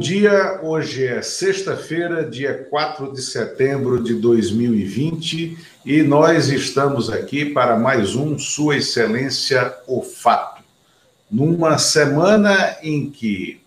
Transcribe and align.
Dia, 0.00 0.60
hoje 0.62 1.06
é 1.06 1.20
sexta-feira, 1.20 2.24
dia 2.24 2.66
4 2.70 3.12
de 3.12 3.20
setembro 3.20 4.02
de 4.02 4.14
2020, 4.14 5.58
e 5.84 6.02
nós 6.02 6.48
estamos 6.48 7.10
aqui 7.10 7.44
para 7.44 7.78
mais 7.78 8.14
um 8.14 8.38
Sua 8.38 8.78
Excelência 8.78 9.74
o 9.86 10.00
Fato. 10.00 10.62
Numa 11.30 11.76
semana 11.76 12.78
em 12.82 13.10
que 13.10 13.60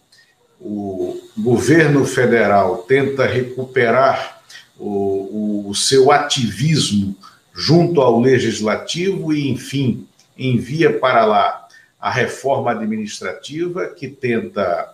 o 0.60 1.22
governo 1.38 2.04
federal 2.04 2.78
tenta 2.78 3.28
recuperar 3.28 4.42
o, 4.80 5.68
o 5.70 5.76
seu 5.76 6.12
ativismo 6.12 7.16
junto 7.54 8.02
ao 8.02 8.20
legislativo 8.20 9.32
e, 9.32 9.52
enfim, 9.52 10.08
envia 10.36 10.98
para 10.98 11.26
lá 11.26 11.68
a 12.02 12.10
reforma 12.10 12.72
administrativa 12.72 13.86
que 13.86 14.08
tenta 14.08 14.93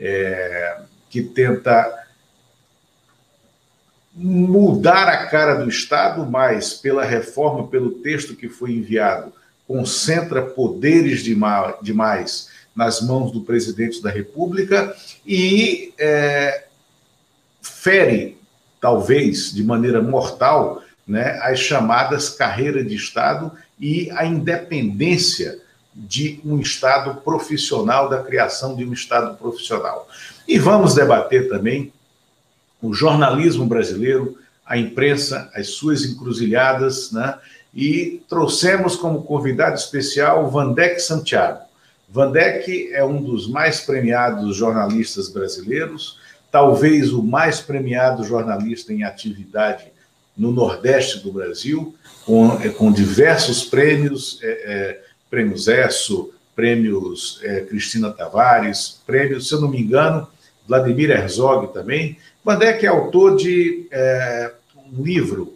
é, 0.00 0.78
que 1.10 1.22
tenta 1.22 2.00
mudar 4.14 5.08
a 5.08 5.26
cara 5.26 5.54
do 5.54 5.68
Estado, 5.68 6.26
mas 6.26 6.74
pela 6.74 7.04
reforma, 7.04 7.68
pelo 7.68 7.90
texto 7.92 8.34
que 8.34 8.48
foi 8.48 8.72
enviado, 8.72 9.32
concentra 9.68 10.42
poderes 10.42 11.22
demais 11.22 12.48
nas 12.74 13.00
mãos 13.00 13.30
do 13.30 13.42
presidente 13.42 14.02
da 14.02 14.10
República 14.10 14.96
e 15.24 15.92
é, 15.98 16.64
fere, 17.62 18.38
talvez 18.80 19.52
de 19.52 19.62
maneira 19.62 20.02
mortal, 20.02 20.82
né, 21.06 21.38
as 21.42 21.60
chamadas 21.60 22.30
carreira 22.30 22.82
de 22.82 22.94
Estado 22.94 23.52
e 23.78 24.10
a 24.12 24.24
independência 24.24 25.60
de 25.94 26.40
um 26.44 26.58
Estado 26.60 27.20
profissional, 27.22 28.08
da 28.08 28.22
criação 28.22 28.76
de 28.76 28.84
um 28.84 28.92
Estado 28.92 29.36
profissional. 29.36 30.08
E 30.46 30.58
vamos 30.58 30.94
debater 30.94 31.48
também 31.48 31.92
o 32.80 32.94
jornalismo 32.94 33.66
brasileiro, 33.66 34.38
a 34.64 34.78
imprensa, 34.78 35.50
as 35.54 35.70
suas 35.70 36.04
encruzilhadas, 36.04 37.10
né? 37.12 37.38
E 37.74 38.22
trouxemos 38.28 38.96
como 38.96 39.22
convidado 39.22 39.76
especial 39.76 40.48
Vandeck 40.50 41.00
Santiago. 41.00 41.60
Vandeck 42.08 42.92
é 42.92 43.04
um 43.04 43.22
dos 43.22 43.48
mais 43.48 43.80
premiados 43.80 44.56
jornalistas 44.56 45.28
brasileiros, 45.28 46.18
talvez 46.50 47.12
o 47.12 47.22
mais 47.22 47.60
premiado 47.60 48.24
jornalista 48.24 48.92
em 48.92 49.04
atividade 49.04 49.84
no 50.36 50.50
Nordeste 50.50 51.20
do 51.20 51.32
Brasil, 51.32 51.94
com, 52.24 52.58
com 52.76 52.90
diversos 52.90 53.64
prêmios. 53.64 54.40
É, 54.42 54.48
é, 54.48 55.09
prêmios 55.30 55.68
ESSO, 55.68 56.34
prêmios 56.54 57.40
é, 57.42 57.60
Cristina 57.60 58.10
Tavares, 58.10 59.00
prêmios, 59.06 59.48
se 59.48 59.54
eu 59.54 59.60
não 59.60 59.68
me 59.68 59.80
engano, 59.80 60.26
Vladimir 60.66 61.10
Herzog 61.10 61.72
também. 61.72 62.18
Vandeck 62.44 62.84
é 62.84 62.88
autor 62.88 63.36
de 63.36 63.86
é, 63.90 64.52
um 64.76 65.02
livro 65.02 65.54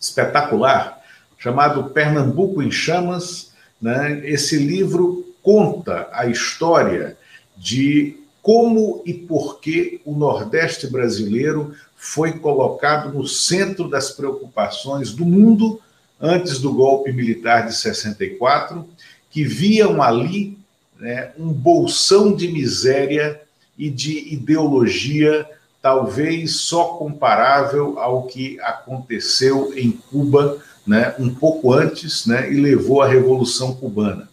espetacular 0.00 1.00
chamado 1.38 1.90
Pernambuco 1.90 2.62
em 2.62 2.70
Chamas. 2.70 3.52
Né? 3.80 4.22
Esse 4.24 4.56
livro 4.56 5.26
conta 5.42 6.08
a 6.12 6.26
história 6.26 7.16
de 7.56 8.18
como 8.42 9.02
e 9.04 9.12
por 9.12 9.60
que 9.60 10.00
o 10.04 10.14
Nordeste 10.14 10.86
brasileiro 10.86 11.74
foi 11.96 12.38
colocado 12.38 13.12
no 13.12 13.26
centro 13.26 13.88
das 13.88 14.10
preocupações 14.10 15.12
do 15.12 15.24
mundo 15.24 15.80
antes 16.20 16.58
do 16.58 16.72
golpe 16.72 17.12
militar 17.12 17.66
de 17.66 17.74
64, 17.74 18.88
que 19.30 19.44
viam 19.44 20.02
ali 20.02 20.58
né, 20.98 21.32
um 21.38 21.52
bolsão 21.52 22.34
de 22.34 22.48
miséria 22.48 23.40
e 23.78 23.90
de 23.90 24.32
ideologia 24.32 25.46
talvez 25.82 26.56
só 26.56 26.94
comparável 26.94 27.98
ao 27.98 28.26
que 28.26 28.58
aconteceu 28.60 29.72
em 29.76 29.92
Cuba 29.92 30.60
né, 30.86 31.14
um 31.18 31.32
pouco 31.34 31.72
antes 31.72 32.26
né, 32.26 32.52
e 32.52 32.56
levou 32.56 33.02
à 33.02 33.08
Revolução 33.08 33.74
Cubana. 33.74 34.28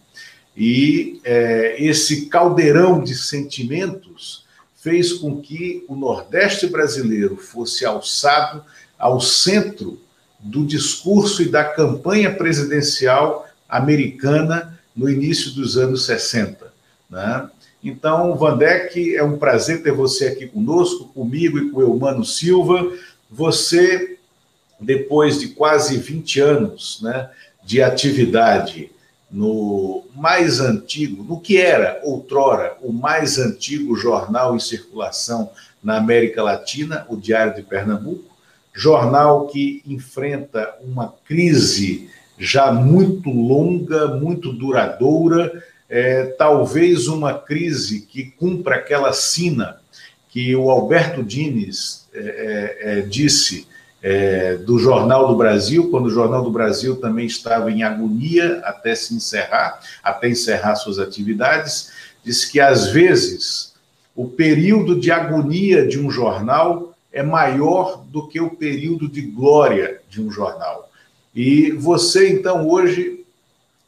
E 0.55 1.19
é, 1.23 1.75
esse 1.79 2.27
caldeirão 2.27 3.03
de 3.03 3.15
sentimentos 3.15 4.45
fez 4.75 5.13
com 5.13 5.41
que 5.41 5.83
o 5.87 5.95
Nordeste 5.95 6.67
brasileiro 6.67 7.37
fosse 7.37 7.85
alçado 7.85 8.63
ao 8.97 9.19
centro 9.19 9.99
do 10.43 10.65
discurso 10.65 11.41
e 11.41 11.49
da 11.49 11.63
campanha 11.63 12.33
presidencial 12.33 13.47
americana 13.67 14.77
no 14.95 15.09
início 15.09 15.51
dos 15.51 15.77
anos 15.77 16.05
60. 16.05 16.71
Né? 17.09 17.49
Então, 17.83 18.35
Vandeck, 18.35 19.15
é 19.15 19.23
um 19.23 19.37
prazer 19.37 19.81
ter 19.81 19.93
você 19.93 20.27
aqui 20.27 20.47
conosco, 20.47 21.05
comigo 21.05 21.57
e 21.57 21.69
com 21.69 21.79
o 21.79 21.81
Eumano 21.81 22.25
Silva. 22.25 22.91
Você, 23.31 24.17
depois 24.79 25.39
de 25.39 25.49
quase 25.49 25.97
20 25.97 26.39
anos 26.41 26.99
né, 27.01 27.29
de 27.63 27.81
atividade 27.81 28.91
no 29.31 30.03
mais 30.15 30.59
antigo, 30.59 31.23
no 31.23 31.39
que 31.39 31.57
era 31.57 31.99
outrora 32.03 32.77
o 32.81 32.93
mais 32.93 33.39
antigo 33.39 33.95
jornal 33.95 34.55
em 34.55 34.59
circulação 34.59 35.49
na 35.83 35.97
América 35.97 36.43
Latina, 36.43 37.05
o 37.09 37.17
Diário 37.17 37.55
de 37.55 37.63
Pernambuco, 37.63 38.32
jornal 38.73 39.47
que 39.47 39.83
enfrenta 39.85 40.73
uma 40.81 41.13
crise 41.25 42.09
já 42.37 42.71
muito 42.71 43.29
longa, 43.29 44.07
muito 44.07 44.51
duradoura, 44.51 45.63
é, 45.87 46.25
talvez 46.37 47.07
uma 47.07 47.33
crise 47.37 48.01
que 48.01 48.23
cumpra 48.23 48.77
aquela 48.77 49.13
sina 49.13 49.77
que 50.29 50.55
o 50.55 50.71
Alberto 50.71 51.21
Dines 51.21 52.07
é, 52.13 52.19
é, 52.19 52.99
é 52.99 53.01
disse 53.01 53.67
é, 54.01 54.55
do 54.57 54.77
Jornal 54.77 55.27
do 55.29 55.35
Brasil, 55.35 55.89
quando 55.89 56.07
o 56.07 56.11
Jornal 56.11 56.43
do 56.43 56.51
Brasil 56.51 56.97
também 56.97 57.25
estava 57.25 57.71
em 57.71 57.83
agonia 57.83 58.59
até 58.65 58.93
se 58.95 59.13
encerrar, 59.13 59.79
até 60.03 60.27
encerrar 60.27 60.75
suas 60.75 60.99
atividades, 60.99 61.91
disse 62.23 62.51
que 62.51 62.59
às 62.59 62.87
vezes 62.87 63.73
o 64.13 64.27
período 64.27 64.99
de 64.99 65.09
agonia 65.09 65.87
de 65.87 65.99
um 65.99 66.11
jornal 66.11 66.92
é 67.13 67.21
maior 67.21 68.03
do 68.05 68.27
que 68.27 68.41
o 68.41 68.49
período 68.49 69.07
de 69.07 69.21
glória 69.21 70.01
de 70.09 70.19
um 70.19 70.31
jornal. 70.31 70.89
E 71.33 71.71
você, 71.71 72.29
então, 72.29 72.67
hoje 72.67 73.23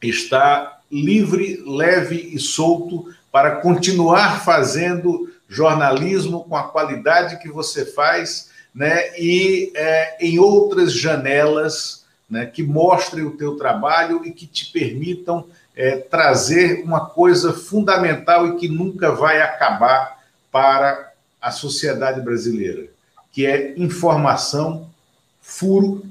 está 0.01 0.79
livre, 0.91 1.61
leve 1.65 2.29
e 2.33 2.39
solto 2.39 3.13
para 3.31 3.57
continuar 3.57 4.45
fazendo 4.45 5.29
jornalismo 5.49 6.43
com 6.45 6.55
a 6.55 6.63
qualidade 6.63 7.39
que 7.39 7.49
você 7.49 7.85
faz, 7.85 8.51
né? 8.73 9.17
E 9.19 9.71
é, 9.75 10.25
em 10.25 10.39
outras 10.39 10.93
janelas, 10.93 12.05
né? 12.29 12.45
Que 12.45 12.63
mostrem 12.63 13.25
o 13.25 13.35
teu 13.35 13.57
trabalho 13.57 14.21
e 14.23 14.31
que 14.31 14.45
te 14.45 14.71
permitam 14.71 15.47
é, 15.75 15.97
trazer 15.97 16.83
uma 16.83 17.07
coisa 17.07 17.53
fundamental 17.53 18.47
e 18.47 18.55
que 18.55 18.67
nunca 18.67 19.11
vai 19.11 19.41
acabar 19.41 20.23
para 20.51 21.11
a 21.41 21.51
sociedade 21.51 22.21
brasileira, 22.21 22.87
que 23.35 23.45
é 23.45 23.73
informação, 23.75 24.89
furo, 25.41 26.05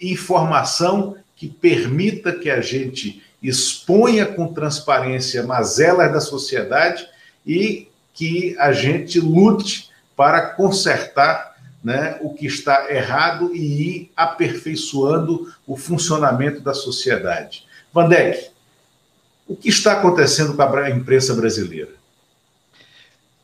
informação 0.00 1.16
que 1.34 1.48
permita 1.48 2.30
que 2.30 2.48
a 2.48 2.60
gente 2.60 3.20
exponha 3.42 4.24
com 4.24 4.54
transparência 4.54 5.42
mazelas 5.42 6.12
da 6.12 6.20
sociedade 6.20 7.04
e 7.44 7.88
que 8.14 8.54
a 8.60 8.70
gente 8.70 9.18
lute 9.18 9.90
para 10.14 10.50
consertar 10.50 11.56
né, 11.82 12.16
o 12.20 12.32
que 12.32 12.46
está 12.46 12.94
errado 12.94 13.52
e 13.52 13.82
ir 13.82 14.12
aperfeiçoando 14.16 15.52
o 15.66 15.76
funcionamento 15.76 16.60
da 16.60 16.74
sociedade. 16.74 17.66
Vandeck, 17.92 18.50
o 19.48 19.56
que 19.56 19.68
está 19.68 19.94
acontecendo 19.94 20.54
com 20.54 20.62
a 20.62 20.90
imprensa 20.90 21.34
brasileira? 21.34 21.90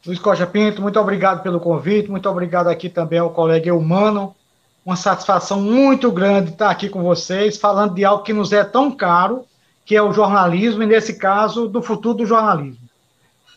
Luiz 0.09 0.19
Costa 0.19 0.47
Pinto, 0.47 0.81
muito 0.81 0.99
obrigado 0.99 1.43
pelo 1.43 1.61
convite, 1.61 2.11
muito 2.11 2.27
obrigado 2.31 2.69
aqui 2.69 2.89
também 2.89 3.19
ao 3.19 3.29
colega 3.29 3.75
Humano. 3.75 4.35
Uma 4.83 4.97
satisfação 4.97 5.61
muito 5.61 6.11
grande 6.11 6.49
estar 6.49 6.71
aqui 6.71 6.89
com 6.89 7.03
vocês, 7.03 7.59
falando 7.59 7.93
de 7.93 8.07
algo 8.07 8.23
que 8.23 8.33
nos 8.33 8.51
é 8.51 8.65
tão 8.65 8.91
caro, 8.91 9.45
que 9.85 9.95
é 9.95 10.01
o 10.01 10.11
jornalismo, 10.11 10.83
e 10.83 10.87
nesse 10.87 11.19
caso, 11.19 11.69
do 11.69 11.83
futuro 11.83 12.17
do 12.17 12.25
jornalismo. 12.25 12.89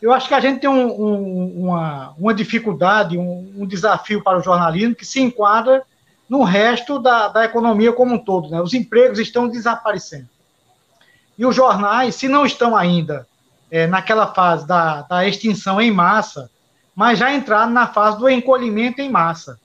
Eu 0.02 0.12
acho 0.12 0.28
que 0.28 0.34
a 0.34 0.40
gente 0.40 0.60
tem 0.60 0.68
um, 0.68 0.88
um, 0.88 1.62
uma, 1.62 2.12
uma 2.18 2.34
dificuldade, 2.34 3.16
um, 3.16 3.50
um, 3.56 3.66
desafio 3.66 4.22
para 4.22 4.36
o 4.36 4.42
jornalismo 4.42 4.94
que 4.94 5.06
se 5.06 5.22
enquadra 5.22 5.82
no 6.28 6.42
resto 6.42 6.98
da, 6.98 7.28
da 7.28 7.46
economia 7.46 7.94
como 7.94 8.16
um 8.16 8.18
todo. 8.18 8.50
Né? 8.50 8.60
Os 8.60 8.74
empregos 8.74 9.18
estão 9.18 9.48
desaparecendo. 9.48 10.28
E 11.38 11.46
os 11.46 11.56
jornais, 11.56 12.14
se 12.14 12.28
não 12.28 12.44
estão 12.44 12.76
ainda 12.76 13.26
é, 13.72 13.86
naquela 13.86 14.26
fase 14.26 14.66
da, 14.66 15.00
da 15.00 15.26
extinção 15.26 15.80
em 15.80 15.90
massa, 15.90 16.50
mas 16.94 17.18
já 17.18 17.32
entraram 17.32 17.72
na 17.72 17.86
fase 17.86 18.18
do 18.18 18.28
encolhimento 18.28 19.00
em 19.00 19.10
massa. 19.10 19.58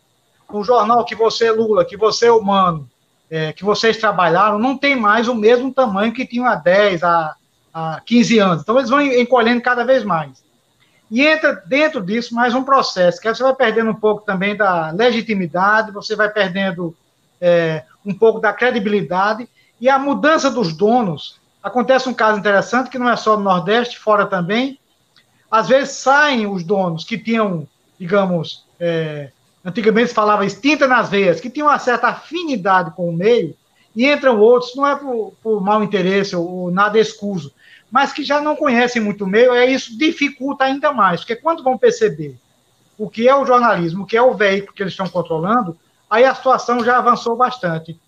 O 0.50 0.64
jornal 0.64 1.04
que 1.04 1.14
você, 1.14 1.52
Lula, 1.52 1.84
que 1.84 1.98
você, 1.98 2.30
Humano, 2.30 2.90
é, 3.30 3.52
que 3.52 3.66
vocês 3.66 3.98
trabalharam, 3.98 4.58
não 4.58 4.78
tem 4.78 4.96
mais 4.96 5.28
o 5.28 5.36
mesmo 5.36 5.74
tamanho 5.74 6.14
que 6.14 6.26
tinham 6.26 6.46
há 6.46 6.56
10, 6.56 7.04
há, 7.04 7.36
há 7.74 8.02
15 8.06 8.40
anos. 8.40 8.62
Então, 8.62 8.78
eles 8.78 8.90
vão 8.90 9.02
encolhendo 9.02 9.62
cada 9.62 9.84
vez 9.84 10.06
mais. 10.06 10.42
E 11.12 11.22
entra 11.22 11.62
dentro 11.66 12.02
disso 12.02 12.34
mais 12.34 12.56
um 12.56 12.64
processo, 12.64 13.20
que 13.20 13.28
você 13.28 13.44
vai 13.44 13.56
perdendo 13.56 13.92
um 13.92 13.96
pouco 13.96 14.26
também 14.26 14.56
da 14.56 14.90
legitimidade, 14.92 15.92
você 15.92 16.16
vai 16.16 16.30
perdendo 16.30 16.96
é, 17.42 17.84
um 18.06 18.14
pouco 18.14 18.40
da 18.40 18.54
credibilidade, 18.54 19.50
e 19.82 19.90
a 19.90 20.00
mudança 20.00 20.50
dos 20.50 20.74
donos. 20.74 21.42
Acontece 21.62 22.08
um 22.08 22.14
caso 22.14 22.40
interessante, 22.40 22.90
que 22.90 23.00
não 23.00 23.10
é 23.10 23.16
só 23.16 23.38
no 23.38 23.44
Nordeste, 23.44 24.00
fora 24.00 24.26
também. 24.26 24.80
Às 25.50 25.68
vezes 25.68 25.96
saem 25.96 26.48
os 26.48 26.64
donos 26.64 27.04
que 27.04 27.18
tinham, 27.18 27.68
digamos, 28.00 28.66
é, 28.80 29.32
antigamente 29.64 30.10
se 30.10 30.14
falava 30.14 30.46
extinta 30.46 30.88
nas 30.88 31.10
veias, 31.10 31.40
que 31.40 31.50
tinham 31.50 31.68
uma 31.68 31.80
certa 31.80 32.08
afinidade 32.08 32.92
com 32.92 33.10
o 33.10 33.14
meio, 33.14 33.56
e 33.96 34.06
entram 34.06 34.40
outros, 34.40 34.76
não 34.76 34.88
é 34.88 34.96
por, 34.96 35.34
por 35.42 35.62
mau 35.62 35.84
interesse 35.84 36.36
ou, 36.36 36.48
ou 36.48 36.72
nada 36.72 37.00
escuso, 37.00 37.52
mas 37.92 38.14
que 38.14 38.24
já 38.24 38.40
não 38.40 38.56
conhecem 38.56 39.02
muito 39.02 39.24
o 39.24 39.28
meio, 39.28 39.56
e 39.56 39.74
isso 39.74 39.98
dificulta 39.98 40.66
ainda 40.66 40.92
mais, 40.92 41.22
porque 41.22 41.36
quando 41.36 41.64
vão 41.64 41.78
perceber 41.78 42.38
o 42.98 43.10
que 43.10 43.28
é 43.28 43.36
o 43.36 43.46
jornalismo, 43.46 44.04
o 44.04 44.06
que 44.06 44.18
é 44.18 44.22
o 44.22 44.34
veículo 44.34 44.74
que 44.74 44.84
eles 44.84 44.94
estão 44.94 45.08
controlando, 45.08 45.78
aí 46.10 46.26
a 46.26 46.34
situação 46.34 46.84
já 46.84 46.98
avançou 46.98 47.36
bastante. 47.36 48.00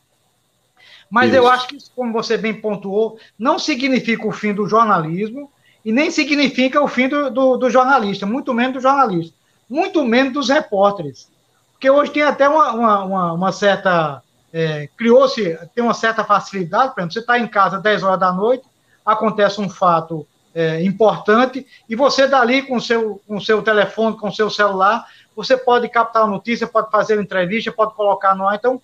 Mas 1.10 1.30
isso. 1.30 1.38
eu 1.38 1.50
acho 1.50 1.68
que, 1.68 1.78
como 1.96 2.14
você 2.14 2.38
bem 2.38 2.54
pontuou, 2.54 3.20
não 3.38 3.58
significa 3.58 4.28
o 4.28 4.32
fim 4.32 4.54
do 4.54 4.68
jornalismo 4.68 5.52
e 5.84 5.92
nem 5.92 6.12
significa 6.12 6.82
o 6.82 6.88
fim 6.88 7.08
do, 7.08 7.30
do, 7.30 7.58
do 7.58 7.70
jornalista, 7.70 8.26
muito 8.26 8.54
menos 8.54 8.74
do 8.74 8.82
jornalista, 8.82 9.34
muito 9.70 10.04
menos 10.04 10.34
dos 10.34 10.50
repórteres. 10.50 11.30
Porque 11.72 11.90
hoje 11.90 12.12
tem 12.12 12.24
até 12.24 12.48
uma, 12.48 12.72
uma, 12.74 13.04
uma, 13.04 13.34
uma 13.34 13.52
certa. 13.52 14.22
É, 14.52 14.90
Criou-se, 14.98 15.58
tem 15.74 15.84
uma 15.84 15.94
certa 15.94 16.24
facilidade, 16.24 16.94
por 16.94 17.02
exemplo, 17.02 17.14
você 17.14 17.20
está 17.20 17.40
em 17.40 17.48
casa 17.48 17.80
10 17.80 18.04
horas 18.04 18.20
da 18.20 18.34
noite, 18.34 18.66
acontece 19.06 19.62
um 19.62 19.70
fato 19.70 20.28
é, 20.54 20.84
importante, 20.84 21.66
e 21.88 21.96
você 21.96 22.28
dali 22.28 22.64
com 22.64 22.78
o 22.78 22.82
seu, 22.82 23.22
com 23.28 23.40
seu 23.40 23.62
telefone, 23.62 24.18
com 24.18 24.28
o 24.28 24.34
seu 24.34 24.50
celular, 24.50 25.06
você 25.36 25.56
pode 25.56 25.88
captar 25.88 26.24
a 26.24 26.28
notícia, 26.28 26.68
pode 26.68 26.92
fazer 26.92 27.14
uma 27.14 27.24
entrevista, 27.24 27.72
pode 27.72 27.94
colocar 27.94 28.36
no 28.36 28.48
ar. 28.48 28.56
Então, 28.56 28.82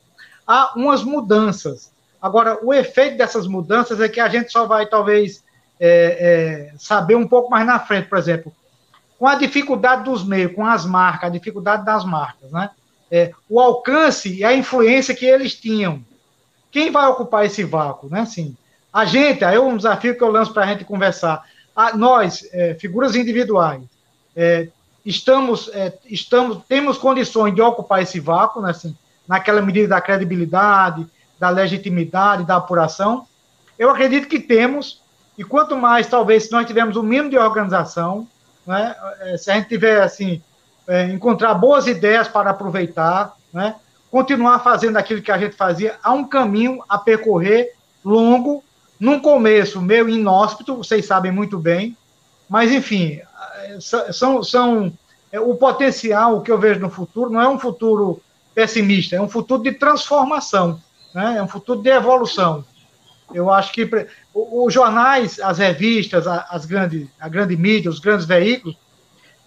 há 0.47 0.71
umas 0.75 1.03
mudanças. 1.03 1.91
Agora, 2.25 2.57
o 2.63 2.73
efeito 2.73 3.17
dessas 3.17 3.45
mudanças 3.45 4.01
é 4.01 4.09
que 4.09 4.19
a 4.19 4.27
gente 4.27 4.51
só 4.51 4.65
vai, 4.65 4.87
talvez, 4.87 5.43
é, 5.79 6.71
é, 6.71 6.75
saber 6.75 7.13
um 7.13 7.27
pouco 7.27 7.51
mais 7.51 7.67
na 7.67 7.79
frente, 7.79 8.09
por 8.09 8.17
exemplo, 8.17 8.51
com 9.19 9.27
a 9.27 9.35
dificuldade 9.35 10.05
dos 10.05 10.25
meios, 10.25 10.51
com 10.55 10.65
as 10.65 10.87
marcas, 10.87 11.29
a 11.29 11.31
dificuldade 11.31 11.85
das 11.85 12.03
marcas, 12.03 12.49
né? 12.51 12.71
É, 13.11 13.31
o 13.47 13.61
alcance 13.61 14.33
e 14.33 14.43
a 14.43 14.55
influência 14.55 15.13
que 15.13 15.23
eles 15.23 15.53
tinham. 15.53 16.03
Quem 16.71 16.89
vai 16.89 17.05
ocupar 17.05 17.45
esse 17.45 17.63
vácuo, 17.63 18.09
né? 18.09 18.21
Assim, 18.21 18.57
a 18.91 19.05
gente, 19.05 19.45
aí 19.45 19.57
é 19.57 19.59
um 19.59 19.77
desafio 19.77 20.17
que 20.17 20.23
eu 20.23 20.31
lanço 20.31 20.51
para 20.51 20.63
a 20.63 20.67
gente 20.67 20.83
conversar. 20.83 21.45
A, 21.75 21.95
nós, 21.95 22.43
é, 22.51 22.73
figuras 22.73 23.15
individuais, 23.15 23.83
é, 24.35 24.67
estamos, 25.05 25.69
é, 25.75 25.93
estamos, 26.07 26.63
temos 26.67 26.97
condições 26.97 27.53
de 27.53 27.61
ocupar 27.61 28.01
esse 28.01 28.19
vácuo, 28.19 28.63
né, 28.63 28.71
assim, 28.71 28.97
naquela 29.27 29.61
medida 29.61 29.89
da 29.89 30.01
credibilidade, 30.01 31.05
da 31.39 31.49
legitimidade, 31.49 32.45
da 32.45 32.57
apuração. 32.57 33.27
Eu 33.77 33.89
acredito 33.89 34.27
que 34.27 34.39
temos, 34.39 35.01
e 35.37 35.43
quanto 35.43 35.75
mais, 35.75 36.07
talvez, 36.07 36.45
se 36.45 36.51
nós 36.51 36.65
tivermos 36.65 36.95
o 36.95 37.01
um 37.01 37.03
mínimo 37.03 37.29
de 37.29 37.37
organização, 37.37 38.27
né, 38.65 38.95
é, 39.21 39.37
se 39.37 39.51
a 39.51 39.55
gente 39.55 39.69
tiver, 39.69 40.01
assim, 40.01 40.41
é, 40.87 41.05
encontrar 41.05 41.53
boas 41.53 41.87
ideias 41.87 42.27
para 42.27 42.49
aproveitar, 42.49 43.35
né, 43.53 43.75
continuar 44.09 44.59
fazendo 44.59 44.97
aquilo 44.97 45.21
que 45.21 45.31
a 45.31 45.37
gente 45.37 45.55
fazia, 45.55 45.97
há 46.01 46.13
um 46.13 46.23
caminho 46.23 46.81
a 46.87 46.97
percorrer 46.97 47.73
longo 48.03 48.63
num 48.99 49.19
começo 49.19 49.81
meio 49.81 50.07
inóspito, 50.07 50.77
vocês 50.77 51.05
sabem 51.05 51.31
muito 51.31 51.59
bem, 51.59 51.97
mas 52.47 52.71
enfim, 52.71 53.19
são, 54.11 54.43
são 54.43 54.93
é, 55.31 55.39
o 55.39 55.55
potencial 55.55 56.41
que 56.41 56.51
eu 56.51 56.57
vejo 56.57 56.79
no 56.79 56.89
futuro 56.89 57.29
não 57.29 57.41
é 57.41 57.49
um 57.49 57.59
futuro 57.59 58.21
pessimista, 58.53 59.15
é 59.17 59.21
um 59.21 59.27
futuro 59.27 59.63
de 59.63 59.73
transformação, 59.73 60.81
né? 61.15 61.37
é 61.37 61.43
um 61.43 61.47
futuro 61.47 61.81
de 61.81 61.89
evolução. 61.89 62.65
Eu 63.33 63.49
acho 63.49 63.71
que 63.71 63.89
os 64.33 64.71
jornais, 64.71 65.39
as 65.39 65.57
revistas, 65.57 66.27
as 66.27 66.65
grandes, 66.65 67.07
a 67.19 67.27
grande 67.27 67.55
mídia, 67.57 67.89
os 67.89 67.99
grandes 67.99 68.25
veículos, 68.25 68.77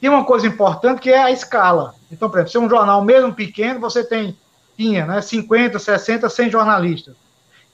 tem 0.01 0.11
uma 0.11 0.25
coisa 0.25 0.47
importante 0.47 1.01
que 1.01 1.11
é 1.11 1.23
a 1.23 1.31
escala. 1.31 1.95
Então, 2.11 2.29
por 2.29 2.39
exemplo, 2.39 2.51
se 2.51 2.57
é 2.57 2.61
um 2.61 2.71
jornal 2.71 3.05
mesmo 3.05 3.35
pequeno, 3.35 3.79
você 3.79 4.03
tem, 4.03 4.37
tinha 4.77 5.07
né, 5.07 5.21
50, 5.21 5.79
60, 5.79 6.29
100 6.29 6.51
jornalistas. 6.51 7.15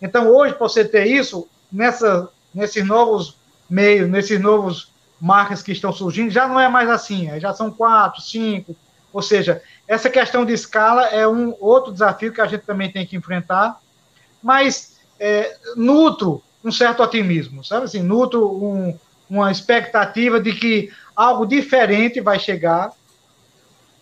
Então, 0.03 0.29
hoje, 0.29 0.55
para 0.55 0.69
você 0.69 0.85
ter 0.85 1.07
isso, 1.07 1.49
nessa, 1.73 2.29
nesses 2.55 2.85
novos 2.85 3.37
meios, 3.71 4.11
nesses 4.11 4.41
novos 4.41 4.93
marcas 5.21 5.63
que 5.63 5.73
estão 5.73 5.93
surgindo, 5.93 6.31
já 6.31 6.47
não 6.47 6.61
é 6.61 6.69
mais 6.69 6.91
assim, 6.91 7.29
já 7.41 7.55
são 7.55 7.71
quatro, 7.71 8.21
cinco, 8.21 8.77
ou 9.13 9.23
seja, 9.23 9.63
essa 9.87 10.11
questão 10.11 10.45
de 10.45 10.53
escala 10.53 11.07
é 11.07 11.27
um 11.27 11.55
outro 11.61 11.93
desafio 11.93 12.33
que 12.33 12.41
a 12.41 12.47
gente 12.47 12.63
também 12.63 12.91
tem 12.91 13.07
que 13.07 13.17
enfrentar, 13.17 13.81
mas 14.45 14.97
é, 15.19 15.57
nutro 15.75 16.43
um 16.63 16.71
certo 16.71 17.03
otimismo, 17.03 17.65
sabe 17.65 17.87
assim, 17.87 18.03
nutro 18.03 18.47
um, 18.47 18.97
uma 19.29 19.51
expectativa 19.51 20.39
de 20.39 20.53
que 20.53 20.93
algo 21.17 21.47
diferente 21.47 22.21
vai 22.21 22.39
chegar, 22.39 22.93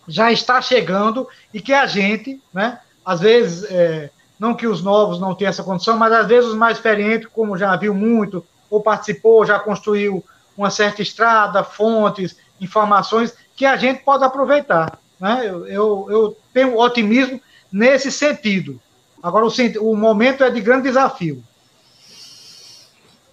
já 0.05 0.31
está 0.33 0.61
chegando 0.61 1.27
e 1.53 1.61
que 1.61 1.71
a 1.73 1.85
gente, 1.85 2.41
né, 2.53 2.79
às 3.05 3.21
vezes 3.21 3.63
é, 3.71 4.09
não 4.37 4.53
que 4.53 4.67
os 4.67 4.83
novos 4.83 5.19
não 5.19 5.33
tenham 5.33 5.49
essa 5.49 5.63
condição, 5.63 5.97
mas 5.97 6.11
às 6.11 6.27
vezes 6.27 6.49
os 6.49 6.55
mais 6.55 6.77
experientes, 6.77 7.29
como 7.33 7.57
já 7.57 7.73
viu 7.77 7.93
muito, 7.93 8.45
ou 8.69 8.81
participou, 8.81 9.45
já 9.45 9.59
construiu 9.59 10.23
uma 10.57 10.69
certa 10.69 11.01
estrada, 11.01 11.63
fontes, 11.63 12.35
informações, 12.59 13.33
que 13.55 13.65
a 13.65 13.77
gente 13.77 14.03
pode 14.03 14.23
aproveitar. 14.23 14.99
Né? 15.19 15.43
Eu, 15.45 15.67
eu, 15.67 16.07
eu 16.09 16.37
tenho 16.53 16.77
otimismo 16.77 17.39
nesse 17.71 18.11
sentido. 18.11 18.79
Agora, 19.23 19.45
o, 19.45 19.89
o 19.89 19.95
momento 19.95 20.43
é 20.43 20.51
de 20.51 20.59
grande 20.59 20.83
desafio. 20.83 21.41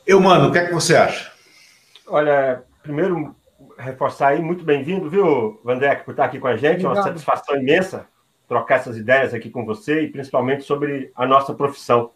Eu, 0.06 0.20
mano, 0.20 0.48
o 0.48 0.52
que 0.52 0.58
é 0.58 0.66
que 0.66 0.72
você 0.72 0.94
acha? 0.94 1.32
Olha, 2.06 2.62
primeiro, 2.80 3.34
reforçar 3.76 4.28
aí, 4.28 4.40
muito 4.40 4.64
bem-vindo, 4.64 5.10
viu, 5.10 5.60
Vandeck, 5.64 6.04
por 6.04 6.12
estar 6.12 6.26
aqui 6.26 6.38
com 6.38 6.46
a 6.46 6.56
gente, 6.56 6.86
Obrigado. 6.86 6.96
é 6.96 7.00
uma 7.00 7.02
satisfação 7.02 7.56
imensa 7.56 8.06
trocar 8.46 8.76
essas 8.76 8.96
ideias 8.96 9.34
aqui 9.34 9.50
com 9.50 9.64
você 9.64 10.02
e 10.02 10.08
principalmente 10.08 10.62
sobre 10.62 11.10
a 11.14 11.26
nossa 11.26 11.54
profissão. 11.54 12.12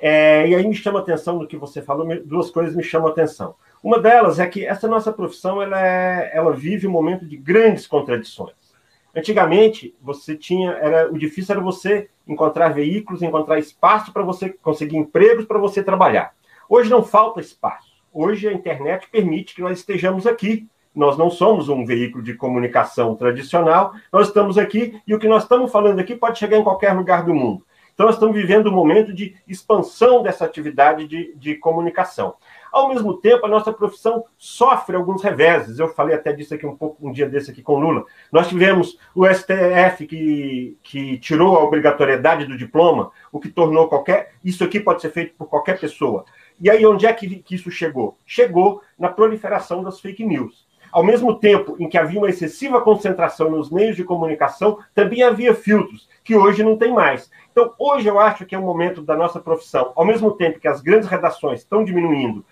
É, 0.00 0.46
e 0.46 0.54
aí 0.54 0.66
me 0.66 0.74
chama 0.74 0.98
a 0.98 1.02
atenção 1.02 1.38
do 1.38 1.46
que 1.46 1.56
você 1.56 1.80
falou, 1.80 2.06
duas 2.24 2.50
coisas 2.50 2.76
me 2.76 2.82
chamam 2.82 3.08
a 3.08 3.10
atenção. 3.10 3.54
Uma 3.82 3.98
delas 3.98 4.38
é 4.38 4.46
que 4.46 4.66
essa 4.66 4.86
nossa 4.86 5.12
profissão 5.12 5.62
ela, 5.62 5.80
é, 5.80 6.30
ela 6.34 6.52
vive 6.52 6.86
um 6.86 6.90
momento 6.90 7.24
de 7.24 7.38
grandes 7.38 7.86
contradições. 7.86 8.67
Antigamente, 9.14 9.94
você 10.00 10.36
tinha, 10.36 10.72
era 10.72 11.12
o 11.12 11.18
difícil 11.18 11.54
era 11.54 11.62
você 11.62 12.08
encontrar 12.26 12.68
veículos, 12.68 13.22
encontrar 13.22 13.58
espaço 13.58 14.12
para 14.12 14.22
você 14.22 14.50
conseguir 14.50 14.96
empregos 14.96 15.46
para 15.46 15.58
você 15.58 15.82
trabalhar. 15.82 16.32
Hoje 16.68 16.90
não 16.90 17.02
falta 17.02 17.40
espaço. 17.40 17.88
Hoje 18.12 18.48
a 18.48 18.52
internet 18.52 19.08
permite 19.10 19.54
que 19.54 19.62
nós 19.62 19.78
estejamos 19.78 20.26
aqui 20.26 20.68
nós 20.98 21.16
não 21.16 21.30
somos 21.30 21.68
um 21.68 21.84
veículo 21.84 22.24
de 22.24 22.34
comunicação 22.34 23.14
tradicional, 23.14 23.92
nós 24.12 24.26
estamos 24.26 24.58
aqui 24.58 25.00
e 25.06 25.14
o 25.14 25.18
que 25.18 25.28
nós 25.28 25.44
estamos 25.44 25.70
falando 25.70 26.00
aqui 26.00 26.16
pode 26.16 26.40
chegar 26.40 26.58
em 26.58 26.64
qualquer 26.64 26.92
lugar 26.92 27.24
do 27.24 27.32
mundo. 27.32 27.64
Então, 27.94 28.06
nós 28.06 28.16
estamos 28.16 28.36
vivendo 28.36 28.68
um 28.68 28.74
momento 28.74 29.12
de 29.12 29.36
expansão 29.46 30.22
dessa 30.22 30.44
atividade 30.44 31.06
de, 31.06 31.34
de 31.36 31.54
comunicação. 31.54 32.34
Ao 32.72 32.88
mesmo 32.88 33.14
tempo, 33.14 33.46
a 33.46 33.48
nossa 33.48 33.72
profissão 33.72 34.24
sofre 34.36 34.96
alguns 34.96 35.22
reveses. 35.22 35.78
Eu 35.78 35.88
falei 35.88 36.14
até 36.14 36.32
disso 36.32 36.54
aqui 36.54 36.66
um 36.66 36.76
pouco 36.76 37.06
um 37.06 37.12
dia 37.12 37.28
desse 37.28 37.50
aqui 37.50 37.62
com 37.62 37.78
Lula. 37.78 38.04
Nós 38.32 38.48
tivemos 38.48 38.98
o 39.14 39.26
STF 39.26 40.06
que, 40.06 40.76
que 40.82 41.18
tirou 41.18 41.56
a 41.56 41.64
obrigatoriedade 41.64 42.46
do 42.46 42.56
diploma, 42.56 43.10
o 43.32 43.40
que 43.40 43.48
tornou 43.48 43.88
qualquer. 43.88 44.34
Isso 44.44 44.64
aqui 44.64 44.80
pode 44.80 45.02
ser 45.02 45.10
feito 45.10 45.34
por 45.36 45.48
qualquer 45.48 45.78
pessoa. 45.78 46.24
E 46.60 46.68
aí, 46.68 46.84
onde 46.84 47.06
é 47.06 47.12
que, 47.12 47.36
que 47.36 47.54
isso 47.54 47.70
chegou? 47.70 48.18
Chegou 48.26 48.82
na 48.98 49.08
proliferação 49.08 49.82
das 49.82 50.00
fake 50.00 50.24
news. 50.24 50.66
Ao 50.90 51.04
mesmo 51.04 51.34
tempo 51.38 51.76
em 51.78 51.88
que 51.88 51.98
havia 51.98 52.18
uma 52.18 52.30
excessiva 52.30 52.80
concentração 52.80 53.50
nos 53.50 53.70
meios 53.70 53.94
de 53.94 54.04
comunicação, 54.04 54.78
também 54.94 55.22
havia 55.22 55.54
filtros, 55.54 56.08
que 56.24 56.34
hoje 56.34 56.62
não 56.62 56.76
tem 56.76 56.92
mais. 56.92 57.30
Então, 57.52 57.74
hoje 57.78 58.08
eu 58.08 58.18
acho 58.18 58.46
que 58.46 58.54
é 58.54 58.58
o 58.58 58.62
momento 58.62 59.02
da 59.02 59.16
nossa 59.16 59.38
profissão, 59.38 59.92
ao 59.94 60.04
mesmo 60.04 60.32
tempo 60.32 60.60
que 60.60 60.68
as 60.68 60.80
grandes 60.80 61.08
redações 61.08 61.60
estão 61.60 61.84
diminuindo, 61.84 62.44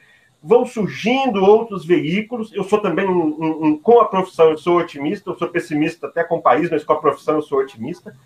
vão 0.47 0.65
surgindo 0.65 1.45
outros 1.45 1.85
veículos. 1.85 2.53
Eu 2.53 2.63
sou 2.63 2.81
também, 2.81 3.05
um, 3.05 3.11
um, 3.11 3.67
um, 3.67 3.79
com 3.79 4.01
a 4.01 4.05
profissão, 4.05 4.51
eu 4.51 4.57
sou 4.57 4.79
otimista, 4.79 5.31
eu 5.31 5.37
sou 5.37 5.49
pessimista 5.49 6.07
até 6.07 6.23
com 6.23 6.37
o 6.37 6.43
país, 6.43 6.71
mas 6.71 6.85
com 6.85 6.93
a 6.93 7.01
profissão 7.01 7.35
eu 7.35 7.43
sou 7.43 7.59
otimista, 7.59 8.17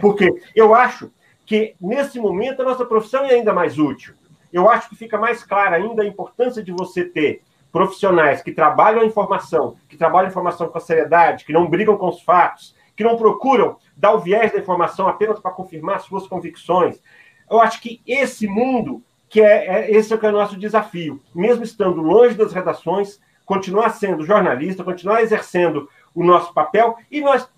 porque 0.00 0.34
eu 0.56 0.74
acho 0.74 1.10
que, 1.44 1.74
nesse 1.78 2.18
momento, 2.18 2.62
a 2.62 2.64
nossa 2.64 2.86
profissão 2.86 3.24
é 3.24 3.34
ainda 3.34 3.52
mais 3.52 3.78
útil. 3.78 4.14
Eu 4.50 4.68
acho 4.68 4.88
que 4.88 4.96
fica 4.96 5.18
mais 5.18 5.44
clara 5.44 5.76
ainda 5.76 6.02
a 6.02 6.06
importância 6.06 6.62
de 6.62 6.72
você 6.72 7.04
ter 7.04 7.42
profissionais 7.70 8.40
que 8.40 8.52
trabalham 8.52 9.02
a 9.02 9.06
informação, 9.06 9.76
que 9.90 9.96
trabalham 9.96 10.28
a 10.28 10.30
informação 10.30 10.68
com 10.68 10.80
seriedade, 10.80 11.44
que 11.44 11.52
não 11.52 11.68
brigam 11.68 11.98
com 11.98 12.08
os 12.08 12.22
fatos, 12.22 12.74
que 12.96 13.04
não 13.04 13.16
procuram 13.18 13.76
dar 13.94 14.12
o 14.12 14.20
viés 14.20 14.52
da 14.52 14.58
informação 14.58 15.06
apenas 15.06 15.38
para 15.38 15.50
confirmar 15.50 16.00
suas 16.00 16.26
convicções. 16.26 16.98
Eu 17.50 17.60
acho 17.60 17.80
que 17.80 18.00
esse 18.06 18.46
mundo, 18.46 19.02
que 19.28 19.40
é, 19.40 19.66
é 19.66 19.90
esse 19.90 20.12
é, 20.12 20.16
que 20.16 20.26
é 20.26 20.28
o 20.30 20.32
nosso 20.32 20.58
desafio, 20.58 21.20
mesmo 21.34 21.62
estando 21.62 22.00
longe 22.00 22.34
das 22.34 22.52
redações, 22.52 23.20
continuar 23.44 23.90
sendo 23.90 24.24
jornalista, 24.24 24.84
continuar 24.84 25.22
exercendo 25.22 25.88
o 26.14 26.24
nosso 26.24 26.52
papel 26.52 26.96
e 27.10 27.20
nós 27.20 27.48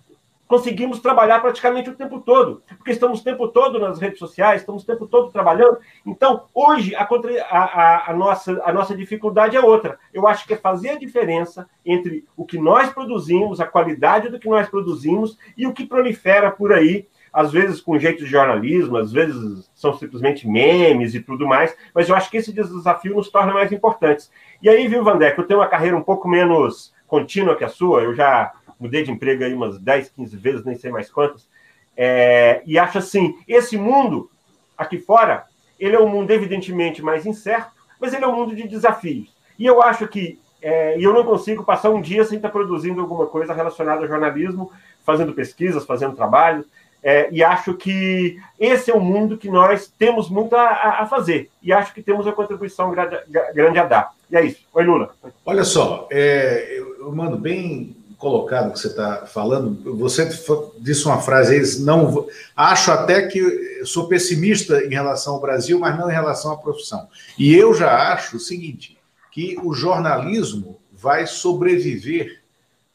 conseguimos 0.51 0.99
trabalhar 0.99 1.39
praticamente 1.39 1.89
o 1.89 1.95
tempo 1.95 2.19
todo, 2.19 2.61
porque 2.77 2.91
estamos 2.91 3.21
o 3.21 3.23
tempo 3.23 3.47
todo 3.47 3.79
nas 3.79 4.01
redes 4.01 4.19
sociais, 4.19 4.59
estamos 4.59 4.83
o 4.83 4.85
tempo 4.85 5.07
todo 5.07 5.31
trabalhando. 5.31 5.77
Então, 6.05 6.43
hoje, 6.53 6.93
a, 6.93 7.03
a, 7.05 8.11
a, 8.11 8.13
nossa, 8.13 8.61
a 8.65 8.73
nossa 8.73 8.93
dificuldade 8.93 9.55
é 9.55 9.61
outra. 9.61 9.97
Eu 10.13 10.27
acho 10.27 10.45
que 10.45 10.53
é 10.53 10.57
fazer 10.57 10.89
a 10.89 10.99
diferença 10.99 11.69
entre 11.85 12.25
o 12.35 12.45
que 12.45 12.57
nós 12.57 12.89
produzimos, 12.89 13.61
a 13.61 13.65
qualidade 13.65 14.27
do 14.27 14.39
que 14.39 14.49
nós 14.49 14.67
produzimos 14.67 15.37
e 15.55 15.65
o 15.65 15.73
que 15.73 15.85
prolifera 15.85 16.51
por 16.51 16.73
aí, 16.73 17.07
às 17.31 17.51
vezes 17.51 17.79
com 17.79 17.97
jeito 17.97 18.23
de 18.23 18.29
jornalismo, 18.29 18.97
às 18.97 19.11
vezes 19.11 19.69
são 19.73 19.93
simplesmente 19.93 20.47
memes 20.47 21.13
e 21.13 21.21
tudo 21.21 21.47
mais, 21.47 21.75
mas 21.93 22.09
eu 22.09 22.15
acho 22.15 22.29
que 22.29 22.37
esse 22.37 22.51
desafio 22.51 23.15
nos 23.15 23.29
torna 23.29 23.53
mais 23.53 23.71
importantes. 23.71 24.31
E 24.61 24.69
aí, 24.69 24.87
viu, 24.87 25.03
Vandeck, 25.03 25.37
eu 25.37 25.47
tenho 25.47 25.59
uma 25.59 25.67
carreira 25.67 25.95
um 25.95 26.03
pouco 26.03 26.27
menos 26.27 26.93
contínua 27.07 27.55
que 27.55 27.63
a 27.63 27.69
sua, 27.69 28.01
eu 28.01 28.13
já 28.13 28.51
mudei 28.79 29.03
de 29.03 29.11
emprego 29.11 29.43
aí 29.43 29.53
umas 29.53 29.79
10, 29.79 30.09
15 30.09 30.37
vezes, 30.37 30.65
nem 30.65 30.75
sei 30.75 30.91
mais 30.91 31.09
quantas, 31.09 31.47
é, 31.95 32.61
e 32.65 32.79
acho 32.79 32.97
assim, 32.97 33.37
esse 33.47 33.77
mundo 33.77 34.29
aqui 34.77 34.97
fora, 34.97 35.45
ele 35.79 35.95
é 35.95 35.99
um 35.99 36.07
mundo 36.07 36.31
evidentemente 36.31 37.01
mais 37.01 37.25
incerto, 37.25 37.71
mas 37.99 38.13
ele 38.13 38.23
é 38.23 38.27
um 38.27 38.35
mundo 38.35 38.55
de 38.55 38.67
desafios. 38.67 39.35
E 39.57 39.65
eu 39.65 39.81
acho 39.81 40.07
que 40.07 40.39
é, 40.61 40.95
eu 40.99 41.13
não 41.13 41.23
consigo 41.23 41.63
passar 41.63 41.89
um 41.89 42.01
dia 42.01 42.23
sem 42.23 42.37
estar 42.37 42.49
produzindo 42.49 43.01
alguma 43.01 43.27
coisa 43.27 43.53
relacionada 43.53 44.01
ao 44.01 44.07
jornalismo, 44.07 44.71
fazendo 45.03 45.33
pesquisas, 45.33 45.85
fazendo 45.85 46.15
trabalhos, 46.15 46.65
é, 47.03 47.29
e 47.31 47.43
acho 47.43 47.73
que 47.73 48.37
esse 48.59 48.91
é 48.91 48.93
o 48.93 48.99
mundo 48.99 49.37
que 49.37 49.49
nós 49.49 49.91
temos 49.97 50.29
muito 50.29 50.55
a, 50.55 51.01
a 51.01 51.05
fazer. 51.07 51.49
E 51.61 51.73
acho 51.73 51.93
que 51.93 52.01
temos 52.03 52.25
uma 52.25 52.33
contribuição 52.33 52.91
grande, 52.91 53.79
a 53.79 53.85
dar. 53.85 54.11
E 54.29 54.37
é 54.37 54.45
isso. 54.45 54.59
Oi, 54.73 54.83
Lula. 54.83 55.11
Olha 55.45 55.63
só, 55.63 56.07
é, 56.11 56.77
eu 56.99 57.11
mando 57.11 57.37
bem 57.37 57.95
colocado 58.17 58.71
que 58.71 58.79
você 58.79 58.87
está 58.87 59.25
falando, 59.25 59.97
você 59.97 60.29
disse 60.77 61.05
uma 61.07 61.19
frase 61.19 61.55
aí, 61.55 61.83
não, 61.83 62.27
acho 62.55 62.91
até 62.91 63.25
que 63.27 63.83
sou 63.83 64.07
pessimista 64.07 64.85
em 64.85 64.89
relação 64.89 65.33
ao 65.33 65.41
Brasil, 65.41 65.79
mas 65.79 65.97
não 65.97 66.07
em 66.07 66.13
relação 66.13 66.51
à 66.51 66.57
profissão. 66.57 67.07
E 67.37 67.55
eu 67.55 67.73
já 67.73 68.13
acho 68.13 68.37
o 68.37 68.39
seguinte, 68.39 68.95
que 69.31 69.57
o 69.63 69.73
jornalismo 69.73 70.79
vai 70.91 71.25
sobreviver 71.25 72.40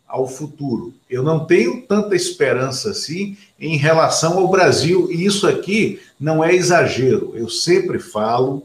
ao 0.07 0.27
futuro. 0.27 0.95
Eu 1.11 1.23
não 1.23 1.45
tenho 1.45 1.83
tanta 1.83 2.15
esperança 2.15 2.91
assim 2.91 3.37
em 3.59 3.77
relação 3.77 4.39
ao 4.39 4.49
Brasil, 4.49 5.11
e 5.11 5.25
isso 5.25 5.47
aqui 5.47 6.01
não 6.19 6.45
é 6.45 6.55
exagero. 6.55 7.33
Eu 7.35 7.49
sempre 7.49 7.99
falo 7.99 8.63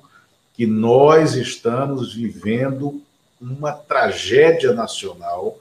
que 0.54 0.68
nós 0.68 1.34
estamos 1.36 2.14
vivendo 2.14 3.02
uma 3.40 3.72
tragédia 3.72 4.74
nacional 4.74 5.58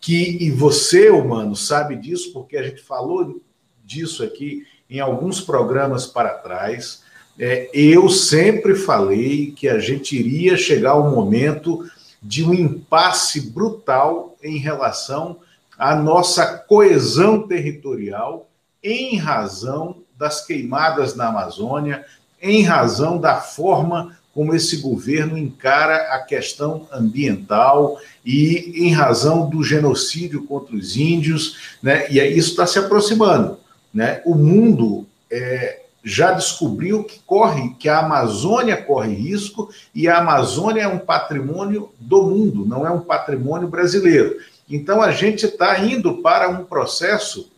que, 0.00 0.38
e 0.40 0.50
você, 0.50 1.10
humano, 1.10 1.54
sabe 1.54 1.94
disso, 1.96 2.32
porque 2.32 2.56
a 2.56 2.62
gente 2.62 2.82
falou 2.82 3.40
disso 3.84 4.24
aqui 4.24 4.66
em 4.88 4.98
alguns 4.98 5.40
programas 5.40 6.06
para 6.06 6.30
trás. 6.30 7.02
É, 7.38 7.70
eu 7.72 8.08
sempre 8.08 8.74
falei 8.74 9.52
que 9.52 9.68
a 9.68 9.78
gente 9.78 10.18
iria 10.18 10.56
chegar 10.56 10.92
ao 10.92 11.10
momento 11.10 11.84
de 12.22 12.44
um 12.44 12.54
impasse 12.54 13.40
brutal 13.50 14.36
em 14.42 14.58
relação 14.58 15.38
à 15.76 15.96
nossa 15.96 16.46
coesão 16.46 17.46
territorial, 17.46 18.48
em 18.82 19.16
razão 19.16 20.02
das 20.16 20.46
queimadas 20.46 21.16
na 21.16 21.28
Amazônia, 21.28 22.04
em 22.40 22.62
razão 22.62 23.18
da 23.18 23.40
forma 23.40 24.16
como 24.32 24.54
esse 24.54 24.78
governo 24.78 25.36
encara 25.36 26.14
a 26.14 26.20
questão 26.20 26.88
ambiental 26.90 27.98
e 28.24 28.86
em 28.86 28.92
razão 28.92 29.48
do 29.48 29.62
genocídio 29.62 30.44
contra 30.44 30.74
os 30.74 30.96
índios, 30.96 31.76
né? 31.82 32.10
E 32.10 32.18
isso 32.18 32.50
está 32.50 32.66
se 32.66 32.78
aproximando, 32.78 33.58
né? 33.92 34.22
O 34.24 34.34
mundo 34.34 35.06
é, 35.30 35.81
já 36.04 36.32
descobriu 36.32 37.04
que 37.04 37.20
corre, 37.20 37.74
que 37.74 37.88
a 37.88 38.00
Amazônia 38.00 38.76
corre 38.76 39.14
risco 39.14 39.70
e 39.94 40.08
a 40.08 40.18
Amazônia 40.18 40.82
é 40.82 40.88
um 40.88 40.98
patrimônio 40.98 41.90
do 41.98 42.22
mundo, 42.22 42.66
não 42.66 42.86
é 42.86 42.90
um 42.90 43.00
patrimônio 43.00 43.68
brasileiro. 43.68 44.36
Então 44.68 45.00
a 45.00 45.12
gente 45.12 45.46
está 45.46 45.78
indo 45.78 46.22
para 46.22 46.48
um 46.48 46.64
processo 46.64 47.50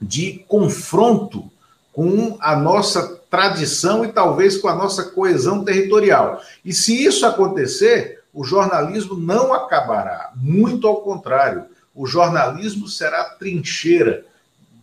de 0.00 0.44
confronto 0.48 1.50
com 1.92 2.36
a 2.40 2.56
nossa 2.56 3.20
tradição 3.30 4.04
e 4.04 4.08
talvez 4.12 4.58
com 4.58 4.68
a 4.68 4.74
nossa 4.74 5.04
coesão 5.04 5.64
territorial. 5.64 6.40
E 6.64 6.72
se 6.72 7.04
isso 7.04 7.24
acontecer, 7.24 8.22
o 8.32 8.44
jornalismo 8.44 9.14
não 9.14 9.52
acabará, 9.52 10.32
muito 10.34 10.86
ao 10.86 10.96
contrário, 11.02 11.64
o 11.94 12.06
jornalismo 12.06 12.88
será 12.88 13.24
trincheira 13.24 14.24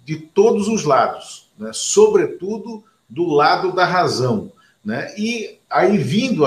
de 0.05 0.17
todos 0.17 0.67
os 0.67 0.83
lados, 0.83 1.48
né? 1.59 1.71
sobretudo 1.73 2.83
do 3.09 3.25
lado 3.25 3.73
da 3.73 3.85
razão. 3.85 4.51
Né? 4.83 5.13
E 5.17 5.59
aí, 5.69 5.97
vindo 5.97 6.45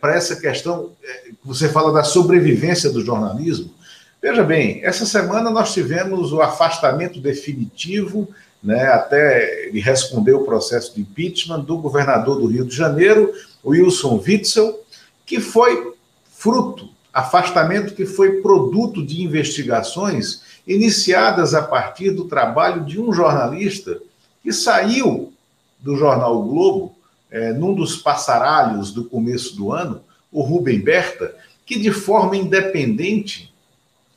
para 0.00 0.14
essa 0.14 0.36
questão, 0.36 0.92
é, 1.04 1.30
você 1.44 1.68
fala 1.68 1.92
da 1.92 2.02
sobrevivência 2.02 2.90
do 2.90 3.04
jornalismo, 3.04 3.72
veja 4.20 4.42
bem, 4.42 4.80
essa 4.84 5.04
semana 5.04 5.50
nós 5.50 5.72
tivemos 5.72 6.32
o 6.32 6.40
afastamento 6.40 7.20
definitivo, 7.20 8.28
né, 8.62 8.86
até 8.86 9.66
ele 9.66 9.80
respondeu 9.80 10.38
o 10.38 10.44
processo 10.44 10.94
de 10.94 11.00
impeachment 11.00 11.60
do 11.60 11.78
governador 11.78 12.38
do 12.38 12.46
Rio 12.46 12.64
de 12.64 12.74
Janeiro, 12.74 13.32
Wilson 13.64 14.22
Witzel, 14.24 14.80
que 15.26 15.40
foi 15.40 15.94
fruto, 16.30 16.88
afastamento 17.12 17.94
que 17.94 18.06
foi 18.06 18.40
produto 18.40 19.04
de 19.04 19.22
investigações 19.22 20.42
iniciadas 20.66 21.54
a 21.54 21.62
partir 21.62 22.12
do 22.12 22.24
trabalho 22.24 22.84
de 22.84 23.00
um 23.00 23.12
jornalista 23.12 24.00
que 24.42 24.52
saiu 24.52 25.32
do 25.80 25.96
jornal 25.96 26.38
o 26.38 26.48
Globo, 26.48 26.94
é, 27.30 27.52
num 27.52 27.74
dos 27.74 27.96
passaralhos 27.96 28.92
do 28.92 29.04
começo 29.04 29.56
do 29.56 29.72
ano, 29.72 30.02
o 30.30 30.42
Rubem 30.42 30.80
Berta, 30.80 31.34
que 31.64 31.78
de 31.78 31.90
forma 31.90 32.36
independente, 32.36 33.52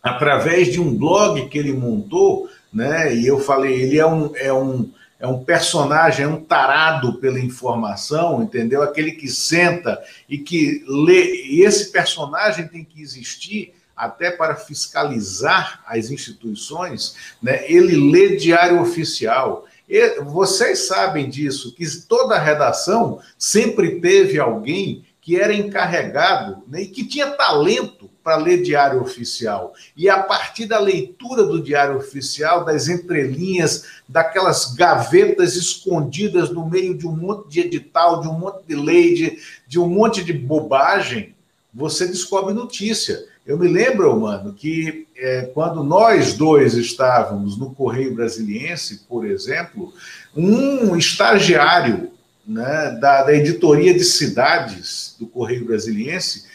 através 0.02 0.72
de 0.72 0.80
um 0.80 0.96
blog 0.96 1.48
que 1.48 1.58
ele 1.58 1.74
montou, 1.74 2.50
né, 2.72 3.16
e 3.16 3.26
eu 3.26 3.40
falei, 3.40 3.82
ele 3.82 3.98
é 3.98 4.06
um, 4.06 4.36
é 4.36 4.54
um 4.54 4.92
é 5.18 5.26
um 5.26 5.44
personagem, 5.44 6.26
é 6.26 6.28
um 6.28 6.42
tarado 6.42 7.20
pela 7.20 7.40
informação, 7.40 8.44
entendeu? 8.44 8.82
Aquele 8.82 9.14
que 9.14 9.30
senta 9.30 10.02
e 10.28 10.38
que 10.38 10.84
lê. 10.88 11.46
E 11.46 11.62
esse 11.62 11.92
personagem 11.92 12.68
tem 12.68 12.84
que 12.84 13.02
existir 13.02 13.74
até 13.96 14.30
para 14.30 14.56
fiscalizar 14.56 15.82
as 15.88 16.12
instituições, 16.12 17.16
né? 17.42 17.64
Ele 17.72 17.96
lê 18.12 18.36
diário 18.36 18.82
oficial. 18.82 19.66
E 19.88 20.22
vocês 20.22 20.88
sabem 20.88 21.30
disso, 21.30 21.74
que 21.76 21.86
toda 22.08 22.40
redação 22.40 23.20
sempre 23.38 24.00
teve 24.00 24.40
alguém 24.40 25.06
que 25.26 25.40
era 25.40 25.54
encarregado 25.54 26.62
né, 26.68 26.84
e 26.84 26.88
que 26.88 27.04
tinha 27.04 27.32
talento 27.32 28.08
para 28.24 28.38
ler 28.38 28.62
diário 28.62 29.02
oficial. 29.02 29.74
E 29.98 30.08
a 30.08 30.22
partir 30.22 30.68
da 30.68 30.80
leitura 30.80 31.44
do 31.44 31.62
diário 31.62 31.98
oficial, 31.98 32.64
das 32.64 32.88
entrelinhas, 32.88 33.86
daquelas 34.08 34.76
gavetas 34.76 35.56
escondidas 35.56 36.52
no 36.52 36.70
meio 36.70 36.96
de 36.96 37.08
um 37.08 37.16
monte 37.16 37.50
de 37.50 37.60
edital, 37.60 38.22
de 38.22 38.28
um 38.28 38.34
monte 38.34 38.64
de 38.68 38.76
lei, 38.76 39.16
de, 39.16 39.40
de 39.68 39.80
um 39.80 39.88
monte 39.88 40.24
de 40.24 40.32
bobagem, 40.32 41.36
você 41.74 42.08
descobre 42.08 42.54
notícia. 42.54 43.26
Eu 43.46 43.60
me 43.60 43.68
lembro, 43.68 44.20
mano, 44.20 44.54
que 44.54 45.06
é, 45.16 45.44
quando 45.54 45.84
nós 45.84 46.34
dois 46.34 46.74
estávamos 46.74 47.56
no 47.58 47.76
Correio 47.76 48.16
Brasiliense, 48.16 49.06
por 49.08 49.24
exemplo, 49.24 49.94
um 50.36 50.96
estagiário 50.96 52.12
né, 52.48 52.98
da, 53.00 53.24
da 53.24 53.34
editoria 53.34 53.94
de 53.94 54.04
cidades 54.04 55.16
do 55.20 55.28
Correio 55.28 55.66
Brasiliense, 55.66 56.46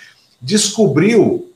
descobriu 0.43 1.53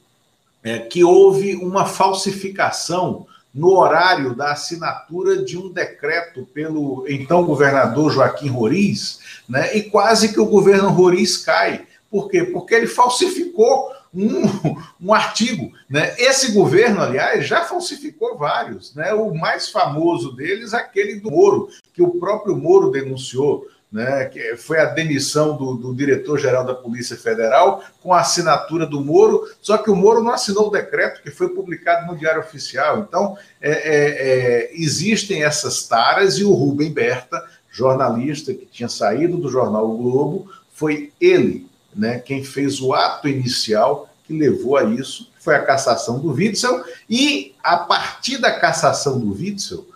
é, 0.62 0.78
que 0.78 1.02
houve 1.02 1.56
uma 1.56 1.84
falsificação 1.84 3.26
no 3.52 3.76
horário 3.76 4.36
da 4.36 4.52
assinatura 4.52 5.42
de 5.42 5.58
um 5.58 5.68
decreto 5.68 6.46
pelo 6.54 7.04
então 7.08 7.44
governador 7.44 8.12
Joaquim 8.12 8.48
Roriz, 8.48 9.18
né, 9.48 9.76
e 9.76 9.82
quase 9.82 10.32
que 10.32 10.40
o 10.40 10.46
governo 10.46 10.90
Roriz 10.90 11.36
cai. 11.36 11.86
Por 12.08 12.30
quê? 12.30 12.44
Porque 12.44 12.74
ele 12.74 12.86
falsificou 12.86 13.90
um, 14.14 14.76
um 15.00 15.12
artigo. 15.12 15.72
Né? 15.88 16.14
Esse 16.18 16.52
governo, 16.52 17.00
aliás, 17.00 17.46
já 17.46 17.62
falsificou 17.64 18.38
vários. 18.38 18.94
Né? 18.94 19.12
O 19.12 19.34
mais 19.34 19.68
famoso 19.68 20.34
deles, 20.36 20.72
aquele 20.72 21.20
do 21.20 21.30
Moro, 21.30 21.68
que 21.92 22.02
o 22.02 22.18
próprio 22.18 22.56
Moro 22.56 22.90
denunciou 22.90 23.66
né, 23.94 24.24
que 24.24 24.56
foi 24.56 24.80
a 24.80 24.86
demissão 24.86 25.56
do, 25.56 25.74
do 25.74 25.94
diretor-geral 25.94 26.64
da 26.64 26.74
Polícia 26.74 27.16
Federal 27.16 27.80
com 28.02 28.12
a 28.12 28.22
assinatura 28.22 28.84
do 28.84 29.00
Moro, 29.00 29.48
só 29.62 29.78
que 29.78 29.88
o 29.88 29.94
Moro 29.94 30.20
não 30.20 30.32
assinou 30.32 30.66
o 30.66 30.70
decreto 30.70 31.22
que 31.22 31.30
foi 31.30 31.50
publicado 31.50 32.10
no 32.10 32.18
Diário 32.18 32.40
Oficial. 32.40 32.98
Então, 32.98 33.38
é, 33.62 33.70
é, 33.70 33.84
é, 33.94 34.70
existem 34.74 35.44
essas 35.44 35.86
taras 35.86 36.38
e 36.38 36.44
o 36.44 36.52
Rubem 36.52 36.92
Berta, 36.92 37.40
jornalista 37.70 38.52
que 38.52 38.66
tinha 38.66 38.88
saído 38.88 39.36
do 39.36 39.48
jornal 39.48 39.88
o 39.88 39.96
Globo, 39.96 40.50
foi 40.72 41.12
ele 41.20 41.68
né, 41.94 42.18
quem 42.18 42.44
fez 42.44 42.80
o 42.80 42.92
ato 42.92 43.28
inicial 43.28 44.08
que 44.26 44.32
levou 44.32 44.76
a 44.76 44.84
isso, 44.84 45.30
foi 45.38 45.54
a 45.54 45.62
cassação 45.62 46.18
do 46.18 46.32
Witzel, 46.32 46.82
e 47.08 47.54
a 47.62 47.76
partir 47.76 48.38
da 48.38 48.50
cassação 48.50 49.20
do 49.20 49.32
Witzel, 49.32 49.86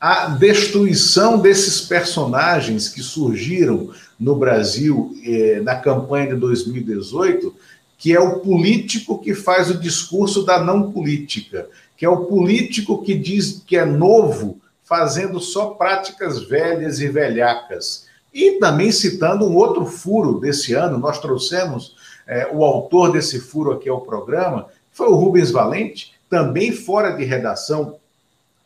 a 0.00 0.26
destruição 0.26 1.38
desses 1.38 1.80
personagens 1.80 2.88
que 2.88 3.02
surgiram 3.02 3.90
no 4.18 4.36
Brasil 4.36 5.14
eh, 5.24 5.60
na 5.62 5.76
campanha 5.76 6.34
de 6.34 6.40
2018, 6.40 7.54
que 7.96 8.14
é 8.14 8.20
o 8.20 8.38
político 8.40 9.18
que 9.18 9.34
faz 9.34 9.70
o 9.70 9.78
discurso 9.78 10.44
da 10.44 10.62
não 10.62 10.92
política, 10.92 11.68
que 11.96 12.04
é 12.04 12.08
o 12.08 12.26
político 12.26 13.02
que 13.02 13.14
diz 13.14 13.62
que 13.66 13.76
é 13.76 13.84
novo, 13.84 14.60
fazendo 14.84 15.40
só 15.40 15.70
práticas 15.70 16.42
velhas 16.44 17.00
e 17.00 17.08
velhacas. 17.08 18.06
E 18.38 18.52
também 18.60 18.92
citando 18.92 19.44
um 19.44 19.56
outro 19.56 19.84
furo 19.84 20.38
desse 20.38 20.72
ano, 20.72 20.96
nós 20.96 21.18
trouxemos 21.18 21.96
eh, 22.24 22.48
o 22.52 22.62
autor 22.62 23.10
desse 23.10 23.40
furo 23.40 23.72
aqui 23.72 23.88
ao 23.88 24.02
programa, 24.02 24.66
foi 24.92 25.08
o 25.08 25.16
Rubens 25.16 25.50
Valente, 25.50 26.14
também 26.30 26.70
fora 26.70 27.10
de 27.10 27.24
redação 27.24 27.96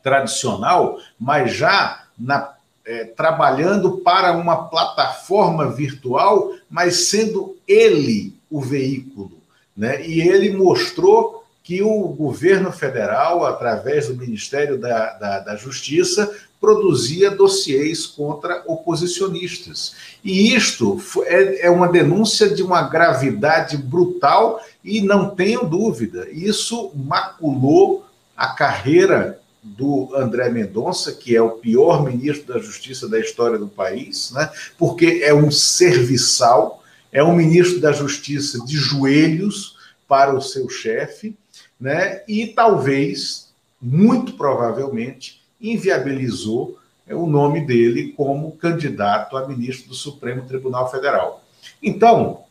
tradicional, 0.03 0.99
mas 1.19 1.55
já 1.55 2.03
na, 2.15 2.53
é, 2.85 3.05
trabalhando 3.05 3.97
para 3.97 4.33
uma 4.33 4.69
plataforma 4.69 5.71
virtual, 5.71 6.51
mas 6.69 7.07
sendo 7.07 7.57
ele 7.67 8.37
o 8.51 8.61
veículo. 8.61 9.31
Né? 9.75 10.05
E 10.05 10.21
ele 10.21 10.55
mostrou 10.55 11.43
que 11.63 11.81
o 11.81 12.09
governo 12.09 12.71
federal, 12.71 13.43
através 13.43 14.07
do 14.07 14.17
Ministério 14.17 14.77
da, 14.77 15.13
da, 15.13 15.39
da 15.39 15.55
Justiça, 15.55 16.31
produzia 16.63 17.29
dossiês 17.29 18.05
contra 18.05 18.63
oposicionistas. 18.65 19.95
E 20.23 20.55
isto 20.55 20.97
é, 21.25 21.65
é 21.65 21.69
uma 21.69 21.89
denúncia 21.89 22.49
de 22.49 22.63
uma 22.63 22.83
gravidade 22.83 23.75
brutal 23.75 24.61
e 24.81 25.01
não 25.01 25.35
tenho 25.35 25.65
dúvida, 25.65 26.25
isso 26.31 26.89
maculou 26.95 28.05
a 28.37 28.47
carreira 28.47 29.41
do 29.61 30.15
André 30.15 30.49
Mendonça, 30.49 31.11
que 31.11 31.35
é 31.35 31.41
o 31.41 31.51
pior 31.51 32.01
ministro 32.05 32.53
da 32.53 32.59
Justiça 32.61 33.09
da 33.09 33.19
história 33.19 33.57
do 33.59 33.67
país, 33.67 34.31
né? 34.31 34.49
porque 34.77 35.19
é 35.21 35.33
um 35.33 35.51
serviçal, 35.51 36.81
é 37.11 37.21
um 37.21 37.35
ministro 37.35 37.81
da 37.81 37.91
Justiça 37.91 38.63
de 38.65 38.77
joelhos 38.77 39.75
para 40.07 40.33
o 40.33 40.41
seu 40.41 40.69
chefe, 40.69 41.35
né? 41.77 42.21
e 42.25 42.47
talvez, 42.47 43.49
muito 43.81 44.37
provavelmente, 44.37 45.42
inviabilizou 45.63 46.77
é, 47.07 47.15
o 47.15 47.25
nome 47.25 47.65
dele 47.65 48.13
como 48.15 48.51
candidato 48.51 49.37
a 49.37 49.47
ministro 49.47 49.89
do 49.89 49.95
Supremo 49.95 50.43
Tribunal 50.43 50.91
Federal. 50.91 51.43
Então, 51.81 52.43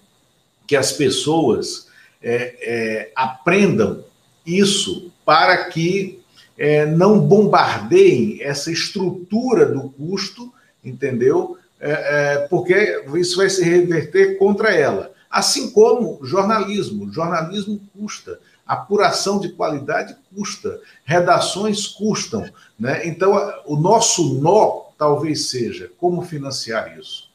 que 0.67 0.75
as 0.75 0.91
pessoas 0.91 1.87
é, 2.21 2.55
é, 2.61 3.11
aprendam 3.15 4.03
isso 4.45 5.11
para 5.25 5.65
que 5.65 6.19
é, 6.57 6.85
não 6.85 7.19
bombardeiem 7.19 8.41
essa 8.41 8.71
estrutura 8.71 9.65
do 9.65 9.89
custo 9.89 10.51
entendeu? 10.83 11.57
É, 11.79 11.91
é, 11.91 12.47
porque 12.47 13.03
isso 13.15 13.37
vai 13.37 13.49
se 13.49 13.63
reverter 13.63 14.37
contra 14.37 14.73
ela. 14.73 15.11
Assim 15.29 15.71
como 15.71 16.19
jornalismo. 16.23 17.11
Jornalismo 17.11 17.79
custa. 17.97 18.39
Apuração 18.65 19.39
de 19.39 19.49
qualidade 19.49 20.15
custa. 20.33 20.79
Redações 21.03 21.87
custam. 21.87 22.45
Né? 22.79 23.07
Então, 23.07 23.33
o 23.65 23.75
nosso 23.75 24.39
nó 24.39 24.91
talvez 24.97 25.49
seja 25.49 25.91
como 25.97 26.21
financiar 26.21 26.97
isso. 26.97 27.31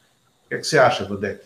O 0.49 0.51
que, 0.51 0.55
é 0.55 0.59
que 0.59 0.67
você 0.67 0.79
acha, 0.79 1.05
Vadek? 1.05 1.43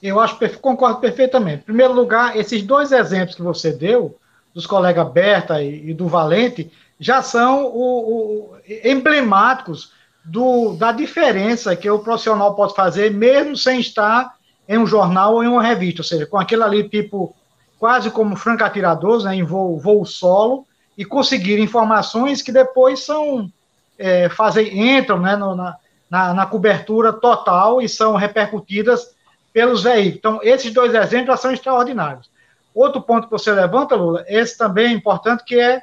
Eu 0.00 0.20
acho, 0.20 0.38
concordo 0.60 1.00
perfeitamente. 1.00 1.62
Em 1.62 1.66
primeiro 1.66 1.92
lugar, 1.92 2.36
esses 2.36 2.62
dois 2.62 2.92
exemplos 2.92 3.34
que 3.34 3.42
você 3.42 3.72
deu, 3.72 4.16
dos 4.54 4.66
colegas 4.66 5.10
Berta 5.10 5.60
e, 5.60 5.90
e 5.90 5.92
do 5.92 6.06
Valente, 6.06 6.70
já 6.98 7.20
são 7.22 7.66
o, 7.66 8.52
o, 8.52 8.56
emblemáticos 8.84 9.90
do, 10.24 10.74
da 10.74 10.92
diferença 10.92 11.74
que 11.74 11.90
o 11.90 11.98
profissional 11.98 12.54
pode 12.54 12.72
fazer, 12.76 13.10
mesmo 13.10 13.56
sem 13.56 13.80
estar 13.80 14.36
em 14.68 14.78
um 14.78 14.86
jornal 14.86 15.34
ou 15.34 15.42
em 15.42 15.48
uma 15.48 15.62
revista, 15.62 16.02
ou 16.02 16.04
seja, 16.04 16.24
com 16.24 16.38
aquilo 16.38 16.62
ali, 16.62 16.88
tipo, 16.88 17.34
quase 17.76 18.08
como 18.08 18.36
franco-atiradores, 18.36 19.24
né, 19.24 19.34
em 19.34 19.42
voo, 19.42 19.76
voo 19.76 20.04
solo, 20.06 20.64
e 20.96 21.04
conseguir 21.04 21.58
informações 21.58 22.42
que 22.42 22.52
depois 22.52 23.00
são, 23.00 23.50
é, 23.98 24.28
fazem, 24.28 24.96
entram 24.96 25.20
né, 25.20 25.34
no, 25.34 25.56
na, 25.56 25.76
na, 26.10 26.32
na, 26.32 26.46
cobertura 26.46 27.12
total 27.12 27.82
e 27.82 27.88
são 27.88 28.14
repercutidas 28.14 29.14
pelos 29.52 29.82
veículos. 29.82 30.18
Então, 30.18 30.40
esses 30.42 30.72
dois 30.72 30.94
exemplos 30.94 31.40
são 31.40 31.52
extraordinários. 31.52 32.30
Outro 32.74 33.00
ponto 33.00 33.26
que 33.26 33.32
você 33.32 33.50
levanta, 33.52 33.96
Lula, 33.96 34.24
esse 34.28 34.56
também 34.56 34.88
é 34.88 34.92
importante, 34.92 35.44
que 35.44 35.58
é, 35.58 35.82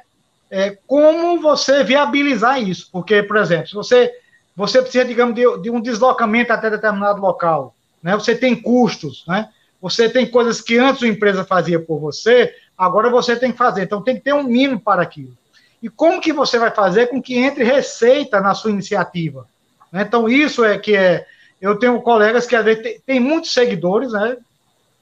é 0.50 0.78
como 0.86 1.40
você 1.40 1.82
viabilizar 1.82 2.62
isso. 2.62 2.88
Porque, 2.92 3.22
por 3.22 3.36
exemplo, 3.36 3.66
se 3.66 3.74
você 3.74 4.12
você 4.56 4.80
precisa, 4.80 5.04
digamos, 5.04 5.34
de, 5.34 5.42
de, 5.62 5.70
um 5.70 5.80
deslocamento 5.80 6.52
até 6.52 6.70
determinado 6.70 7.20
local, 7.20 7.74
né? 8.02 8.14
Você 8.14 8.34
tem 8.34 8.54
custos, 8.54 9.24
né? 9.26 9.48
Você 9.80 10.08
tem 10.08 10.26
coisas 10.30 10.60
que 10.60 10.78
antes 10.78 11.02
a 11.02 11.08
empresa 11.08 11.44
fazia 11.44 11.80
por 11.80 11.98
você, 11.98 12.54
agora 12.78 13.10
você 13.10 13.36
tem 13.36 13.50
que 13.50 13.58
fazer. 13.58 13.82
Então 13.82 14.02
tem 14.02 14.16
que 14.16 14.22
ter 14.22 14.32
um 14.32 14.44
mínimo 14.44 14.80
para 14.80 15.02
aquilo. 15.02 15.36
E 15.82 15.88
como 15.88 16.20
que 16.20 16.32
você 16.32 16.58
vai 16.58 16.70
fazer 16.70 17.08
com 17.08 17.20
que 17.20 17.36
entre 17.36 17.64
receita 17.64 18.40
na 18.40 18.54
sua 18.54 18.70
iniciativa? 18.70 19.46
Né? 19.94 20.02
Então 20.02 20.28
isso 20.28 20.64
é 20.64 20.76
que 20.76 20.96
é. 20.96 21.24
Eu 21.60 21.78
tenho 21.78 22.02
colegas 22.02 22.46
que 22.46 22.56
às 22.56 22.64
vezes 22.64 22.82
tem, 22.82 23.00
tem 23.06 23.20
muitos 23.20 23.52
seguidores, 23.52 24.12
né? 24.12 24.36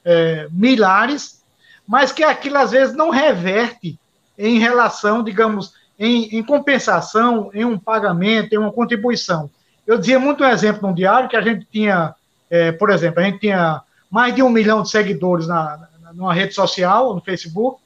É, 0.05 0.47
milhares, 0.51 1.41
mas 1.87 2.11
que 2.11 2.23
aquilo 2.23 2.57
às 2.57 2.71
vezes 2.71 2.95
não 2.95 3.09
reverte 3.09 3.97
em 4.37 4.59
relação, 4.59 5.23
digamos, 5.23 5.73
em, 5.97 6.37
em, 6.37 6.43
compensação, 6.43 7.49
em 7.53 7.65
um 7.65 7.79
pagamento, 7.79 8.53
em 8.53 8.57
uma 8.57 8.71
contribuição. 8.71 9.49
Eu 9.87 9.97
dizia 9.97 10.19
muito 10.19 10.43
um 10.43 10.47
exemplo 10.47 10.87
no 10.87 10.95
diário 10.95 11.29
que 11.29 11.37
a 11.37 11.41
gente 11.41 11.65
tinha, 11.71 12.13
é, 12.49 12.71
por 12.71 12.89
exemplo, 12.89 13.21
a 13.21 13.23
gente 13.23 13.39
tinha 13.39 13.81
mais 14.11 14.35
de 14.35 14.43
um 14.43 14.49
milhão 14.49 14.83
de 14.83 14.89
seguidores 14.89 15.47
na, 15.47 15.87
na, 16.01 16.13
numa 16.13 16.33
rede 16.33 16.53
social, 16.53 17.15
no 17.15 17.21
Facebook, 17.21 17.81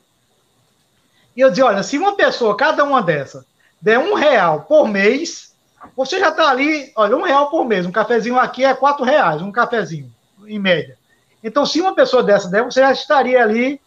e 1.35 1.41
eu 1.41 1.49
dizia, 1.49 1.65
olha, 1.65 1.83
se 1.83 1.97
uma 1.97 2.15
pessoa, 2.15 2.57
cada 2.57 2.83
uma 2.83 3.01
dessa, 3.01 3.45
der 3.79 3.99
um 3.99 4.15
real 4.15 4.61
por 4.61 4.87
mês, 4.87 5.46
você 5.95 6.19
já 6.19 6.29
está 6.29 6.49
ali, 6.49 6.91
olha, 6.95 7.15
um 7.15 7.23
real 7.23 7.49
por 7.49 7.65
mês, 7.65 7.85
um 7.85 7.91
cafezinho 7.91 8.37
aqui 8.37 8.63
é 8.63 8.73
quatro 8.73 9.03
reais, 9.03 9.41
um 9.41 9.51
cafezinho, 9.51 10.11
em 10.47 10.59
média. 10.59 10.97
Então, 11.43 11.65
se 11.65 11.79
uma 11.79 11.93
pessoa 11.93 12.23
dessa 12.23 12.49
der, 12.49 12.63
você 12.63 12.81
já 12.81 12.91
estaria 12.91 13.41
ali 13.41 13.79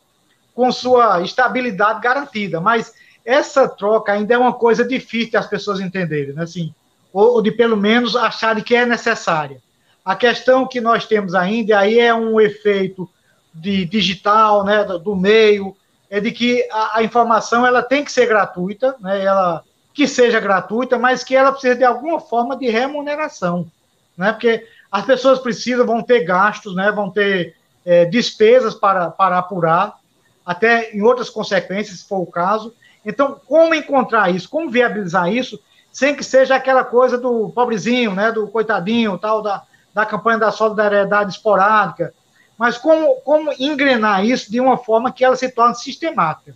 com 0.54 0.70
sua 0.72 1.22
estabilidade 1.22 2.00
garantida, 2.00 2.60
mas 2.60 2.92
essa 3.24 3.68
troca 3.68 4.12
ainda 4.12 4.34
é 4.34 4.38
uma 4.38 4.52
coisa 4.52 4.84
difícil 4.84 5.38
as 5.38 5.46
pessoas 5.46 5.80
entenderem, 5.80 6.34
né? 6.34 6.42
assim, 6.42 6.74
ou, 7.12 7.34
ou, 7.34 7.42
de 7.42 7.50
pelo 7.50 7.76
menos 7.76 8.16
acharem 8.16 8.62
que 8.62 8.74
é 8.74 8.86
necessária. 8.86 9.60
A 10.04 10.16
questão 10.16 10.66
que 10.66 10.80
nós 10.80 11.06
temos 11.06 11.34
ainda, 11.34 11.78
aí 11.78 11.98
é 11.98 12.14
um 12.14 12.40
efeito 12.40 13.08
de 13.52 13.84
digital, 13.84 14.64
né, 14.64 14.84
do 14.84 15.16
meio, 15.16 15.76
é 16.08 16.20
de 16.20 16.30
que 16.30 16.66
a, 16.70 16.98
a, 16.98 17.02
informação 17.02 17.66
ela 17.66 17.82
tem 17.82 18.04
que 18.04 18.12
ser 18.12 18.26
gratuita, 18.26 18.96
né, 19.00 19.24
ela 19.24 19.62
que 19.92 20.06
seja 20.06 20.40
gratuita, 20.40 20.98
mas 20.98 21.24
que 21.24 21.34
ela 21.34 21.52
precisa 21.52 21.76
de 21.76 21.84
alguma 21.84 22.20
forma 22.20 22.56
de 22.56 22.68
remuneração, 22.68 23.70
né, 24.16 24.32
porque 24.32 24.66
as 24.90 25.04
pessoas 25.04 25.38
precisam, 25.38 25.86
vão 25.86 26.02
ter 26.02 26.24
gastos, 26.24 26.74
né, 26.74 26.90
vão 26.90 27.10
ter 27.10 27.56
é, 27.84 28.04
despesas 28.04 28.74
para, 28.74 29.10
para 29.10 29.38
apurar, 29.38 29.98
até 30.44 30.90
em 30.90 31.02
outras 31.02 31.30
consequências, 31.30 32.00
se 32.00 32.08
for 32.08 32.18
o 32.18 32.26
caso. 32.26 32.74
Então, 33.04 33.40
como 33.46 33.74
encontrar 33.74 34.34
isso, 34.34 34.48
como 34.48 34.70
viabilizar 34.70 35.32
isso, 35.32 35.60
sem 35.92 36.14
que 36.14 36.24
seja 36.24 36.54
aquela 36.54 36.84
coisa 36.84 37.18
do 37.18 37.50
pobrezinho, 37.50 38.14
né, 38.14 38.32
do 38.32 38.48
coitadinho, 38.48 39.18
tal, 39.18 39.42
da, 39.42 39.62
da 39.92 40.06
campanha 40.06 40.38
da 40.38 40.50
solidariedade 40.50 41.32
esporádica, 41.32 42.12
mas 42.56 42.76
como, 42.76 43.16
como 43.22 43.52
engrenar 43.58 44.24
isso 44.24 44.50
de 44.50 44.60
uma 44.60 44.76
forma 44.76 45.12
que 45.12 45.24
ela 45.24 45.36
se 45.36 45.48
torne 45.50 45.74
sistemática. 45.74 46.54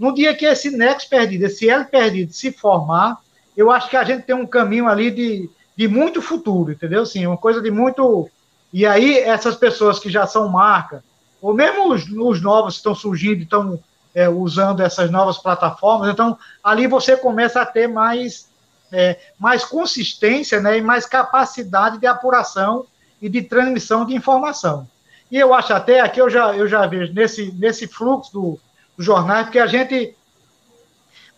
No 0.00 0.14
dia 0.14 0.34
que 0.34 0.46
esse 0.46 0.70
nexo 0.70 1.10
perdido, 1.10 1.44
esse 1.44 1.68
L 1.68 1.84
perdido 1.84 2.32
se 2.32 2.50
formar, 2.50 3.18
eu 3.54 3.70
acho 3.70 3.90
que 3.90 3.98
a 3.98 4.02
gente 4.02 4.22
tem 4.22 4.34
um 4.34 4.46
caminho 4.46 4.88
ali 4.88 5.10
de, 5.10 5.50
de 5.76 5.86
muito 5.86 6.22
futuro, 6.22 6.72
entendeu? 6.72 7.04
Sim, 7.04 7.26
uma 7.26 7.36
coisa 7.36 7.60
de 7.60 7.70
muito. 7.70 8.30
E 8.72 8.86
aí, 8.86 9.18
essas 9.18 9.56
pessoas 9.56 9.98
que 9.98 10.08
já 10.08 10.26
são 10.26 10.48
marca, 10.48 11.04
ou 11.38 11.52
mesmo 11.52 11.92
os, 11.92 12.10
os 12.10 12.40
novos 12.40 12.72
que 12.72 12.78
estão 12.78 12.94
surgindo, 12.94 13.42
estão 13.42 13.78
é, 14.14 14.26
usando 14.26 14.80
essas 14.80 15.10
novas 15.10 15.36
plataformas, 15.36 16.08
então 16.08 16.38
ali 16.64 16.86
você 16.86 17.14
começa 17.14 17.60
a 17.60 17.66
ter 17.66 17.86
mais 17.86 18.48
é, 18.90 19.18
mais 19.38 19.66
consistência 19.66 20.62
né, 20.62 20.78
e 20.78 20.82
mais 20.82 21.04
capacidade 21.04 21.98
de 21.98 22.06
apuração 22.06 22.86
e 23.20 23.28
de 23.28 23.42
transmissão 23.42 24.06
de 24.06 24.14
informação. 24.14 24.88
E 25.30 25.36
eu 25.36 25.52
acho 25.52 25.74
até, 25.74 26.00
aqui 26.00 26.22
eu 26.22 26.30
já, 26.30 26.56
eu 26.56 26.66
já 26.66 26.86
vejo 26.86 27.12
nesse, 27.12 27.52
nesse 27.52 27.86
fluxo 27.86 28.32
do, 28.32 28.60
do 29.00 29.02
jornal, 29.02 29.44
porque 29.44 29.58
a 29.58 29.66
gente. 29.66 30.14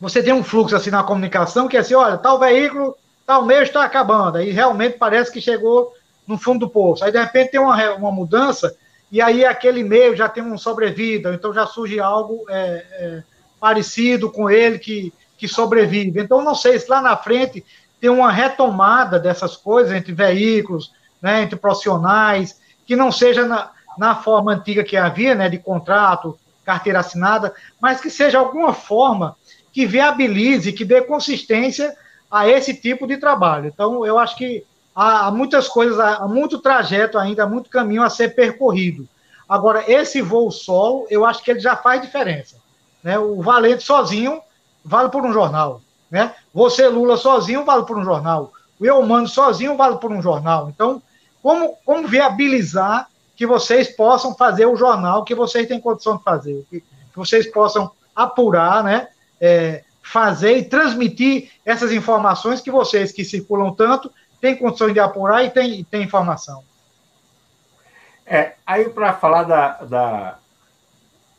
Você 0.01 0.21
tem 0.21 0.33
um 0.33 0.43
fluxo 0.43 0.75
assim 0.75 0.91
na 0.91 1.05
comunicação 1.05 1.69
que 1.69 1.77
é 1.77 1.81
assim: 1.81 1.95
olha, 1.95 2.19
tal 2.19 2.37
veículo, 2.41 2.97
tal 3.25 3.45
mês 3.45 3.69
está 3.69 3.85
acabando. 3.85 4.39
Aí 4.39 4.51
realmente 4.51 4.99
parece 4.99 5.31
que 5.31 5.41
chegou 5.41 5.93
no 6.27 6.37
fundo 6.37 6.67
do 6.67 6.71
poço. 6.71 7.05
Aí 7.05 7.13
de 7.13 7.21
repente 7.21 7.53
tem 7.53 7.61
uma, 7.61 7.95
uma 7.95 8.11
mudança, 8.11 8.77
e 9.13 9.23
aí 9.23 9.45
aquele 9.45 9.85
meio 9.85 10.17
já 10.17 10.29
tem 10.29 10.43
um 10.43 10.59
sobrevida, 10.59 11.33
então 11.33 11.55
já 11.55 11.65
surge 11.65 12.01
algo 12.01 12.45
é, 12.49 12.85
é, 12.93 13.23
parecido 13.61 14.29
com 14.29 14.51
ele 14.51 14.81
que 14.81 15.13
que 15.43 15.49
sobrevive. 15.49 16.21
Então, 16.21 16.41
não 16.41 16.55
sei 16.55 16.79
se 16.79 16.89
lá 16.89 17.01
na 17.01 17.17
frente 17.17 17.67
tem 18.01 18.09
uma 18.09 18.31
retomada 18.31 19.19
dessas 19.19 19.57
coisas 19.57 19.93
entre 19.93 20.13
veículos, 20.13 20.93
né, 21.21 21.43
entre 21.43 21.57
profissionais, 21.57 22.61
que 22.87 22.95
não 22.95 23.11
seja 23.11 23.45
na, 23.45 23.73
na 23.99 24.15
forma 24.15 24.53
antiga 24.53 24.85
que 24.85 24.97
havia, 24.97 25.35
né, 25.35 25.49
de 25.49 25.59
contrato, 25.59 26.39
carteira 26.65 27.01
assinada, 27.01 27.55
mas 27.81 28.01
que 28.01 28.11
seja 28.11 28.39
alguma 28.39 28.73
forma 28.73 29.37
que 29.73 29.87
viabilize, 29.87 30.73
que 30.73 30.85
dê 30.85 31.01
consistência 31.03 31.97
a 32.31 32.49
esse 32.49 32.75
tipo 32.75 33.07
de 33.07 33.17
trabalho. 33.17 33.67
Então, 33.67 34.07
eu 34.07 34.19
acho 34.19 34.37
que 34.37 34.65
há, 34.95 35.31
muitas 35.31 35.69
coisas, 35.69 35.99
há 35.99 36.27
muito 36.27 36.59
trajeto 36.59 37.19
ainda, 37.19 37.45
há 37.45 37.47
muito 37.47 37.71
caminho 37.71 38.03
a 38.03 38.11
ser 38.11 38.35
percorrido. 38.35 39.09
Agora, 39.49 39.85
esse 39.91 40.23
voo 40.23 40.51
solo, 40.51 41.07
eu 41.11 41.25
acho 41.27 41.43
que 41.43 41.51
ele 41.51 41.61
já 41.61 41.77
faz 41.77 42.01
diferença. 42.01 42.57
Né? 43.03 43.19
O 43.19 43.43
Valente 43.43 43.83
sozinho 43.83 44.41
vale 44.85 45.11
por 45.11 45.25
um 45.25 45.33
jornal. 45.33 45.83
Né? 46.11 46.35
Você, 46.55 46.89
Lula, 46.89 47.17
sozinho, 47.17 47.65
vale 47.65 47.85
por 47.85 47.99
um 47.99 48.05
jornal. 48.05 48.53
O 48.79 48.87
eu 48.87 48.99
humano 48.99 49.29
sozinho 49.29 49.77
vale 49.77 49.97
por 49.97 50.11
um 50.11 50.23
jornal. 50.23 50.69
Então, 50.69 51.03
como, 51.43 51.77
como 51.85 52.09
viabilizar 52.09 53.09
que 53.37 53.47
vocês 53.47 53.89
possam 53.89 54.35
fazer 54.35 54.67
o 54.67 54.77
jornal 54.77 55.25
que 55.25 55.35
vocês 55.35 55.67
têm 55.67 55.81
condição 55.81 56.17
de 56.17 56.23
fazer? 56.23 56.65
Que, 56.71 56.83
vocês 57.15 57.47
possam 57.47 57.91
apurar, 58.15 58.83
né? 58.83 59.09
É, 59.41 59.85
fazer 60.03 60.57
e 60.57 60.65
transmitir 60.65 61.51
essas 61.65 61.93
informações 61.93 62.61
que 62.61 62.71
vocês 62.71 63.13
que 63.13 63.25
circulam 63.25 63.73
tanto 63.73 64.11
têm 64.41 64.57
condições 64.57 64.93
de 64.93 65.01
apurar 65.01 65.45
e 65.45 65.51
têm, 65.51 65.85
têm 65.85 66.03
informação. 66.03 66.63
É, 68.27 68.55
aí 68.67 68.89
para 68.89 69.13
falar 69.13 69.45
da, 69.45 69.69
da, 69.85 70.39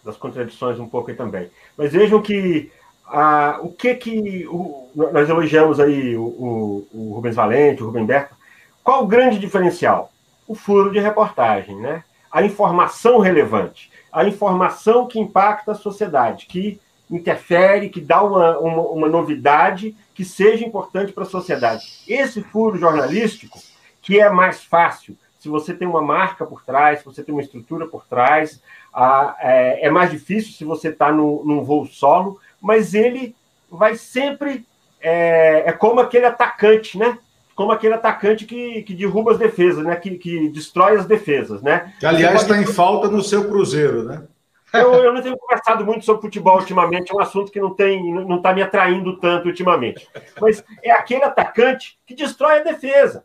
das 0.04 0.16
contradições 0.16 0.80
um 0.80 0.88
pouco 0.88 1.10
aí 1.10 1.18
também. 1.18 1.50
Mas 1.78 1.92
vejam 1.92 2.22
que 2.22 2.72
ah, 3.08 3.60
o 3.62 3.70
que 3.70 3.96
que 3.96 4.48
o, 4.48 4.90
nós 4.96 5.30
elogiamos 5.30 5.80
aí 5.80 6.16
o, 6.16 6.24
o, 6.24 6.88
o, 6.94 7.14
Rubens 7.16 7.36
Valente, 7.36 7.84
o 7.84 7.88
Rubem 7.88 8.06
Berta, 8.06 8.36
qual 8.84 9.04
o 9.04 9.08
grande 9.08 9.40
diferencial? 9.40 10.13
O 10.54 10.56
furo 10.56 10.92
de 10.92 11.00
reportagem, 11.00 11.76
né? 11.78 12.04
A 12.32 12.44
informação 12.44 13.18
relevante, 13.18 13.92
a 14.12 14.24
informação 14.24 15.08
que 15.08 15.20
impacta 15.20 15.72
a 15.72 15.76
sociedade, 15.76 16.46
que 16.46 16.80
interfere, 17.10 17.90
que 17.90 18.00
dá 18.00 18.22
uma, 18.22 18.60
uma, 18.60 18.82
uma 18.84 19.10
novidade 19.10 19.96
que 20.14 20.24
seja 20.24 20.64
importante 20.64 21.12
para 21.12 21.24
a 21.24 21.26
sociedade. 21.26 22.04
Esse 22.08 22.44
furo 22.44 22.78
jornalístico, 22.78 23.60
que 24.00 24.20
é 24.20 24.30
mais 24.30 24.64
fácil, 24.64 25.18
se 25.40 25.50
você 25.50 25.74
tem 25.74 25.88
uma 25.88 26.04
marca 26.04 26.46
por 26.46 26.64
trás, 26.64 27.00
se 27.00 27.06
você 27.06 27.24
tem 27.24 27.34
uma 27.34 27.42
estrutura 27.42 27.88
por 27.88 28.06
trás, 28.06 28.62
ah, 28.94 29.36
é, 29.40 29.88
é, 29.88 29.90
mais 29.90 30.12
difícil 30.12 30.54
se 30.54 30.64
você 30.64 30.90
está 30.90 31.12
num 31.12 31.64
voo 31.64 31.88
solo, 31.88 32.40
mas 32.62 32.94
ele 32.94 33.36
vai 33.72 33.96
sempre. 33.96 34.68
É, 35.02 35.64
é 35.66 35.72
como 35.72 36.00
aquele 36.00 36.28
atacante, 36.28 36.96
né? 36.96 37.18
Como 37.56 37.72
aquele 37.72 37.94
atacante 37.94 38.46
que, 38.46 38.82
que 38.84 38.94
derruba 38.94 39.32
as 39.32 39.38
defesas, 39.38 39.84
né? 39.84 39.96
Que, 39.96 40.18
que 40.18 40.50
destrói 40.50 40.98
as 40.98 41.06
defesas, 41.06 41.62
né? 41.62 41.94
Que, 42.00 42.06
aliás, 42.06 42.42
está 42.42 42.56
pode... 42.56 42.70
em 42.70 42.74
falta 42.74 43.08
no 43.08 43.22
seu 43.22 43.48
Cruzeiro, 43.48 44.04
né? 44.04 44.24
Eu, 44.74 44.92
eu, 44.96 45.14
não 45.14 45.22
tenho 45.22 45.38
conversado 45.38 45.86
muito 45.86 46.04
sobre 46.04 46.24
futebol 46.24 46.58
ultimamente, 46.58 47.12
é 47.12 47.16
um 47.16 47.20
assunto 47.20 47.52
que 47.52 47.60
não 47.60 47.76
tem, 47.76 48.12
não 48.12 48.38
está 48.38 48.54
me 48.54 48.64
atraindo 48.64 49.20
tanto 49.20 49.48
ultimamente. 49.48 50.08
Mas 50.42 50.64
é 50.82 50.92
aquele 50.92 51.24
atacante 51.24 51.96
que 52.08 52.16
destrói 52.16 52.60
a 52.60 52.64
defesa 52.64 53.22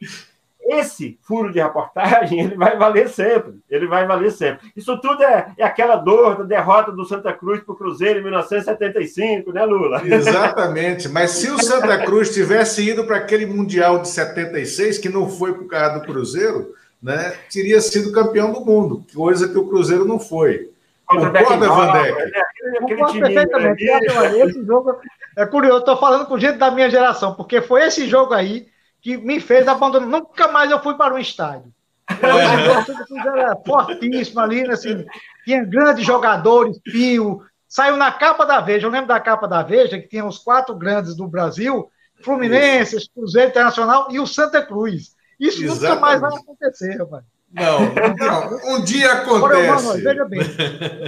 esse 0.60 1.18
furo 1.22 1.50
de 1.52 1.60
reportagem 1.60 2.40
ele 2.44 2.56
vai 2.56 2.76
valer 2.76 3.08
sempre. 3.08 3.54
Ele 3.70 3.86
vai 3.86 4.06
valer 4.06 4.30
sempre. 4.30 4.70
Isso 4.76 4.98
tudo 5.00 5.22
é, 5.22 5.52
é 5.56 5.64
aquela 5.64 5.96
dor 5.96 6.38
da 6.38 6.44
derrota 6.44 6.92
do 6.92 7.04
Santa 7.04 7.32
Cruz 7.32 7.60
para 7.60 7.72
o 7.72 7.76
Cruzeiro 7.76 8.20
em 8.20 8.22
1975, 8.22 9.52
né, 9.52 9.64
Lula? 9.64 10.02
Exatamente. 10.04 11.08
Mas 11.08 11.32
se 11.32 11.50
o 11.50 11.58
Santa 11.58 12.04
Cruz 12.04 12.34
tivesse 12.34 12.88
ido 12.88 13.04
para 13.04 13.16
aquele 13.16 13.46
Mundial 13.46 14.00
de 14.00 14.08
76, 14.08 14.98
que 14.98 15.08
não 15.08 15.28
foi 15.28 15.54
por 15.54 15.66
causa 15.66 15.98
do 15.98 16.06
Cruzeiro, 16.06 16.74
né, 17.02 17.32
teria 17.50 17.80
sido 17.80 18.12
campeão 18.12 18.52
do 18.52 18.60
mundo, 18.60 19.04
coisa 19.14 19.48
que 19.48 19.56
o 19.56 19.66
Cruzeiro 19.66 20.04
não 20.04 20.18
foi. 20.18 20.70
Concorda, 21.06 21.68
Vandeck? 21.68 22.32
Concordo 22.80 23.20
perfeitamente. 23.20 23.84
Esse 23.84 24.66
jogo 24.66 24.98
é 25.36 25.46
curioso. 25.46 25.78
Estou 25.78 25.96
falando 25.96 26.26
com 26.26 26.38
gente 26.38 26.58
da 26.58 26.70
minha 26.70 26.90
geração, 26.90 27.34
porque 27.34 27.62
foi 27.62 27.86
esse 27.86 28.06
jogo 28.06 28.34
aí 28.34 28.66
que 29.00 29.16
me 29.16 29.40
fez 29.40 29.66
abandonar. 29.68 30.08
Nunca 30.08 30.48
mais 30.48 30.70
eu 30.70 30.82
fui 30.82 30.94
para 30.94 31.14
um 31.14 31.18
estádio. 31.18 31.72
É. 32.11 33.38
Era 33.38 33.56
fortíssimo 33.56 34.40
ali, 34.40 34.62
né, 34.62 34.74
assim, 34.74 35.04
tinha 35.44 35.64
grandes 35.64 36.06
jogadores, 36.06 36.78
Pio, 36.82 37.42
saiu 37.68 37.96
na 37.96 38.11
capa 38.11 38.46
da 38.46 38.61
Veja. 38.61 38.87
Eu 38.87 38.90
lembro 38.90 39.08
da 39.08 39.20
capa 39.20 39.46
da 39.46 39.62
Veja, 39.62 39.98
que 39.98 40.08
tinha 40.08 40.24
os 40.24 40.38
quatro 40.38 40.74
grandes 40.74 41.14
do 41.14 41.28
Brasil: 41.28 41.90
Fluminense, 42.22 42.96
Isso. 42.96 43.11
Cruzeiro 43.14 43.50
Internacional 43.50 44.08
e 44.11 44.18
o 44.18 44.26
Santa 44.26 44.64
Cruz. 44.64 45.14
Isso 45.38 45.62
Exatamente. 45.62 45.82
nunca 45.82 46.00
mais 46.00 46.20
vai 46.20 46.34
acontecer, 46.34 46.96
rapaz. 46.96 47.24
Não, 47.50 47.80
não, 47.80 48.74
um 48.74 48.84
dia 48.84 49.11
acontece. 49.11 49.37
Agora, 49.37 49.82
mano, 49.82 49.92
veja 49.94 50.24
bem, 50.26 50.40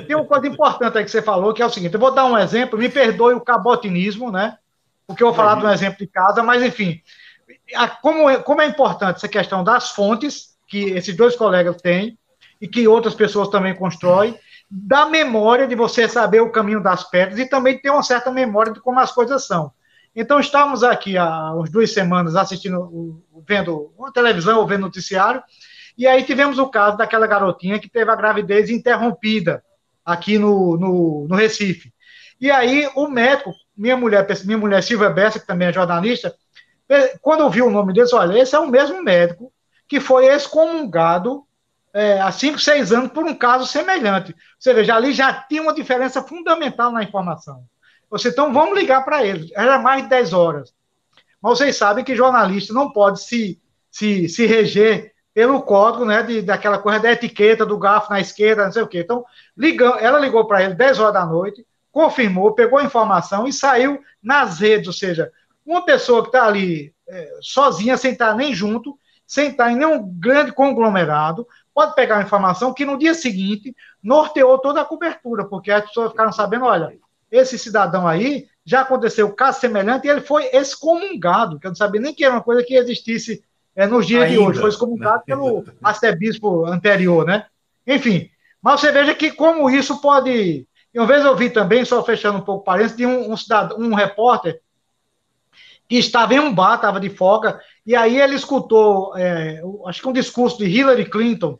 tem 0.07 0.16
uma 0.16 0.24
coisa 0.24 0.46
importante 0.46 0.96
aí 0.96 1.05
que 1.05 1.11
você 1.11 1.20
falou, 1.20 1.53
que 1.53 1.62
é 1.62 1.66
o 1.66 1.70
seguinte: 1.70 1.92
eu 1.92 2.00
vou 2.00 2.14
dar 2.14 2.24
um 2.24 2.38
exemplo, 2.38 2.79
me 2.79 2.88
perdoe 2.88 3.35
o 3.35 3.40
cabotinismo, 3.40 4.31
né? 4.31 4.57
Porque 5.07 5.22
eu 5.22 5.29
vou 5.29 5.37
falar 5.37 5.57
de 5.57 5.66
um 5.66 5.70
exemplo 5.70 5.98
de 5.98 6.07
casa, 6.07 6.42
mas 6.42 6.62
enfim, 6.62 7.03
como, 8.02 8.28
é, 8.28 8.38
como 8.38 8.62
é 8.62 8.66
importante 8.66 9.16
essa 9.16 9.28
questão 9.28 9.62
das 9.64 9.90
fontes, 9.90 10.56
que 10.66 10.90
esses 10.90 11.16
dois 11.16 11.36
colegas 11.36 11.76
têm, 11.82 12.18
e 12.60 12.68
que 12.68 12.86
outras 12.86 13.14
pessoas 13.14 13.48
também 13.48 13.74
constroem, 13.74 14.38
da 14.70 15.06
memória 15.06 15.66
de 15.66 15.74
você 15.74 16.08
saber 16.08 16.40
o 16.40 16.52
caminho 16.52 16.82
das 16.82 17.08
pedras 17.10 17.38
e 17.38 17.46
também 17.46 17.78
ter 17.78 17.90
uma 17.90 18.02
certa 18.02 18.30
memória 18.30 18.72
de 18.72 18.80
como 18.80 19.00
as 19.00 19.10
coisas 19.10 19.46
são. 19.46 19.72
Então, 20.14 20.38
estávamos 20.38 20.82
aqui 20.82 21.16
há 21.16 21.52
umas 21.54 21.70
duas 21.70 21.92
semanas 21.92 22.36
assistindo, 22.36 23.22
vendo 23.46 23.92
uma 23.96 24.12
televisão 24.12 24.58
ou 24.58 24.66
vendo 24.66 24.82
noticiário, 24.82 25.42
e 25.96 26.06
aí 26.06 26.22
tivemos 26.22 26.58
o 26.58 26.68
caso 26.68 26.96
daquela 26.96 27.26
garotinha 27.26 27.78
que 27.78 27.88
teve 27.88 28.10
a 28.10 28.16
gravidez 28.16 28.70
interrompida 28.70 29.62
aqui 30.04 30.38
no, 30.38 30.76
no, 30.76 31.26
no 31.28 31.36
Recife. 31.36 31.92
E 32.40 32.50
aí 32.50 32.88
o 32.94 33.06
médico, 33.06 33.52
minha 33.76 33.96
mulher, 33.96 34.26
minha 34.44 34.58
mulher 34.58 34.82
Silvia 34.82 35.10
Bessa, 35.10 35.38
que 35.38 35.46
também 35.46 35.68
é 35.68 35.72
jornalista, 35.72 36.34
quando 37.20 37.40
eu 37.40 37.50
vi 37.50 37.62
o 37.62 37.70
nome 37.70 37.92
desse, 37.92 38.14
olha, 38.14 38.38
esse 38.38 38.55
é 38.55 38.59
o 38.59 38.68
mesmo 38.68 39.03
médico 39.03 39.53
que 39.87 40.00
foi 40.00 40.26
excomungado 40.26 41.44
é, 41.92 42.20
há 42.20 42.31
5, 42.31 42.59
6 42.59 42.92
anos 42.92 43.12
por 43.12 43.24
um 43.24 43.35
caso 43.35 43.66
semelhante. 43.66 44.35
Você 44.59 44.72
veja, 44.72 44.94
ali 44.94 45.12
já 45.12 45.33
tinha 45.33 45.62
uma 45.62 45.74
diferença 45.74 46.22
fundamental 46.22 46.92
na 46.92 47.03
informação. 47.03 47.64
Você, 48.09 48.29
então, 48.29 48.53
vamos 48.53 48.79
ligar 48.79 49.05
para 49.05 49.24
ele. 49.24 49.50
Era 49.55 49.79
mais 49.79 50.03
de 50.03 50.09
10 50.09 50.33
horas. 50.33 50.72
Mas 51.40 51.59
vocês 51.59 51.76
sabem 51.76 52.05
que 52.05 52.14
jornalista 52.14 52.72
não 52.72 52.92
pode 52.92 53.20
se, 53.20 53.61
se, 53.90 54.29
se 54.29 54.46
reger 54.46 55.12
pelo 55.33 55.62
código, 55.62 56.05
né, 56.05 56.22
de, 56.22 56.42
daquela 56.42 56.79
coisa 56.79 57.00
da 57.00 57.12
etiqueta 57.12 57.64
do 57.64 57.79
garfo 57.79 58.11
na 58.11 58.20
esquerda, 58.20 58.64
não 58.64 58.72
sei 58.72 58.83
o 58.83 58.88
quê. 58.88 59.00
Então, 59.00 59.24
ligam, 59.57 59.96
ela 59.98 60.18
ligou 60.18 60.44
para 60.46 60.62
ele 60.62 60.74
10 60.74 60.98
horas 60.98 61.14
da 61.14 61.24
noite, 61.24 61.64
confirmou, 61.92 62.53
pegou 62.53 62.79
a 62.79 62.85
informação 62.85 63.46
e 63.46 63.53
saiu 63.53 64.00
nas 64.22 64.59
redes, 64.59 64.88
ou 64.88 64.92
seja, 64.92 65.31
uma 65.64 65.85
pessoa 65.85 66.23
que 66.23 66.29
está 66.29 66.46
ali 66.46 66.94
é, 67.09 67.38
sozinha, 67.40 67.96
sem 67.96 68.12
estar 68.12 68.35
nem 68.35 68.55
junto, 68.55 68.99
sem 69.27 69.51
estar 69.51 69.70
em 69.70 69.77
nenhum 69.77 70.03
grande 70.18 70.53
conglomerado, 70.53 71.46
pode 71.75 71.94
pegar 71.94 72.18
a 72.18 72.23
informação 72.23 72.75
que 72.75 72.85
no 72.85 72.99
dia 72.99 73.14
seguinte 73.14 73.75
norteou 74.03 74.59
toda 74.59 74.81
a 74.81 74.85
cobertura, 74.85 75.44
porque 75.44 75.70
as 75.70 75.87
pessoas 75.87 76.11
ficaram 76.11 76.33
sabendo, 76.33 76.64
olha, 76.64 76.92
esse 77.31 77.59
cidadão 77.59 78.09
aí 78.09 78.49
já 78.64 78.81
aconteceu 78.81 79.29
um 79.29 79.35
caso 79.35 79.61
semelhante 79.61 80.07
e 80.07 80.11
ele 80.11 80.20
foi 80.20 80.46
excomungado, 80.53 81.59
que 81.59 81.66
eu 81.66 81.70
não 81.70 81.77
sabia 81.77 82.01
nem 82.01 82.14
que 82.14 82.25
era 82.25 82.35
uma 82.35 82.42
coisa 82.42 82.64
que 82.64 82.75
existisse 82.75 83.42
é, 83.75 83.87
nos 83.87 84.07
dias 84.07 84.25
Ainda, 84.25 84.35
de 84.35 84.38
hoje, 84.38 84.61
foi 84.61 84.68
excomungado 84.68 85.18
né? 85.18 85.23
pelo 85.27 85.64
arcebispo 85.83 86.66
anterior, 86.66 87.25
né? 87.25 87.46
Enfim, 87.87 88.29
mas 88.61 88.81
você 88.81 88.92
veja 88.92 89.14
que 89.14 89.31
como 89.31 89.70
isso 89.70 90.01
pode... 90.01 90.66
Uma 90.94 91.07
vez 91.07 91.25
eu 91.25 91.37
vi 91.37 91.51
também, 91.51 91.85
só 91.85 92.03
fechando 92.05 92.38
um 92.38 92.42
pouco 92.42 92.64
parênteses, 92.64 92.96
de 92.96 93.07
um, 93.07 93.33
um, 93.33 93.37
cidadão, 93.37 93.79
um 93.79 93.94
repórter 93.94 94.61
que 95.90 95.96
estava 95.96 96.33
em 96.35 96.38
um 96.38 96.55
bar, 96.55 96.76
estava 96.76 97.00
de 97.00 97.11
folga, 97.11 97.61
e 97.85 97.96
aí 97.96 98.20
ele 98.20 98.37
escutou, 98.37 99.12
é, 99.18 99.61
acho 99.87 100.00
que 100.00 100.09
um 100.09 100.12
discurso 100.12 100.57
de 100.59 100.66
Hillary 100.66 101.05
Clinton, 101.05 101.59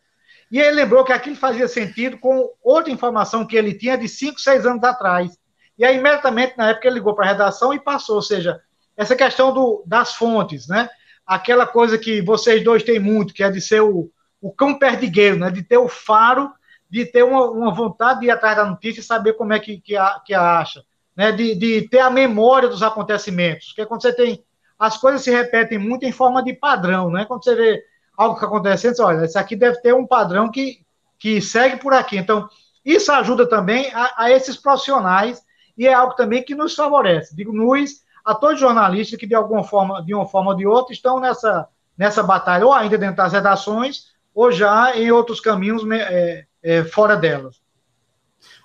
e 0.53 0.61
ele 0.61 0.77
lembrou 0.77 1.03
que 1.03 1.13
aquilo 1.13 1.35
fazia 1.35 1.67
sentido 1.67 2.17
com 2.17 2.49
outra 2.63 2.93
informação 2.93 3.45
que 3.45 3.57
ele 3.57 3.75
tinha 3.75 3.99
de 3.99 4.09
5, 4.09 4.41
6 4.41 4.67
anos 4.67 4.85
atrás. 4.85 5.37
E 5.77 5.85
aí, 5.85 5.97
imediatamente, 5.97 6.57
na 6.57 6.71
época, 6.71 6.87
ele 6.87 6.95
ligou 6.95 7.13
para 7.13 7.25
a 7.25 7.29
redação 7.29 7.75
e 7.75 7.81
passou, 7.81 8.17
ou 8.17 8.23
seja, 8.23 8.61
essa 8.97 9.17
questão 9.17 9.53
do, 9.53 9.83
das 9.85 10.15
fontes, 10.15 10.69
né? 10.69 10.89
Aquela 11.27 11.67
coisa 11.67 11.99
que 11.99 12.23
vocês 12.23 12.63
dois 12.63 12.85
têm 12.85 13.01
muito, 13.01 13.35
que 13.35 13.43
é 13.43 13.51
de 13.51 13.61
ser 13.61 13.81
o, 13.81 14.13
o 14.41 14.53
cão 14.53 14.79
perdigueiro, 14.79 15.39
né? 15.39 15.51
De 15.51 15.65
ter 15.65 15.79
o 15.79 15.89
faro, 15.89 16.53
de 16.89 17.05
ter 17.05 17.25
uma, 17.25 17.51
uma 17.51 17.75
vontade 17.75 18.21
de 18.21 18.27
ir 18.27 18.31
atrás 18.31 18.57
da 18.57 18.65
notícia 18.65 19.01
e 19.01 19.05
saber 19.05 19.33
como 19.33 19.53
é 19.53 19.59
que, 19.59 19.81
que, 19.81 19.97
a, 19.97 20.21
que 20.25 20.35
a 20.35 20.61
acha, 20.61 20.85
né? 21.21 21.33
De, 21.33 21.55
de 21.55 21.87
ter 21.87 21.99
a 21.99 22.09
memória 22.09 22.67
dos 22.67 22.83
acontecimentos. 22.83 23.67
Porque 23.67 23.85
quando 23.85 24.01
você 24.01 24.11
tem. 24.11 24.43
As 24.79 24.97
coisas 24.97 25.21
se 25.21 25.31
repetem 25.31 25.77
muito 25.77 26.07
em 26.07 26.13
forma 26.13 26.43
de 26.43 26.55
padrão, 26.55 27.11
né? 27.11 27.27
Quando 27.27 27.45
você 27.45 27.55
vê 27.55 27.85
algo 28.17 28.39
que 28.39 28.45
acontece 28.47 28.89
antes, 28.89 28.99
olha, 28.99 29.27
isso 29.27 29.39
aqui 29.39 29.55
deve 29.55 29.79
ter 29.83 29.95
um 29.95 30.07
padrão 30.07 30.51
que, 30.51 30.79
que 31.19 31.39
segue 31.43 31.77
por 31.77 31.93
aqui. 31.93 32.17
Então, 32.17 32.49
isso 32.83 33.13
ajuda 33.13 33.47
também 33.47 33.93
a, 33.93 34.15
a 34.17 34.31
esses 34.31 34.57
profissionais 34.57 35.43
e 35.77 35.87
é 35.87 35.93
algo 35.93 36.15
também 36.15 36.43
que 36.43 36.55
nos 36.55 36.75
favorece. 36.75 37.37
Digo, 37.37 37.53
nos, 37.53 38.01
a 38.25 38.35
todos 38.35 38.55
os 38.55 38.61
jornalistas 38.61 39.21
que 39.21 39.27
de 39.27 39.35
alguma 39.35 39.63
forma, 39.63 40.03
de 40.03 40.15
uma 40.15 40.27
forma 40.27 40.53
ou 40.53 40.57
de 40.57 40.67
outra, 40.67 40.95
estão 40.95 41.21
nessa, 41.21 41.69
nessa 41.99 42.23
batalha, 42.23 42.65
ou 42.65 42.73
ainda 42.73 42.97
dentro 42.97 43.17
das 43.17 43.35
redações, 43.35 44.07
ou 44.35 44.51
já 44.51 44.97
em 44.97 45.11
outros 45.11 45.39
caminhos 45.39 45.83
é, 45.91 46.47
é, 46.63 46.85
fora 46.85 47.15
delas. 47.15 47.61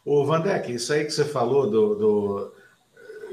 Ô, 0.06 0.24
Vandeck, 0.24 0.72
isso 0.72 0.94
aí 0.94 1.04
que 1.04 1.12
você 1.12 1.26
falou 1.26 1.68
do, 1.68 1.96
do 1.96 2.52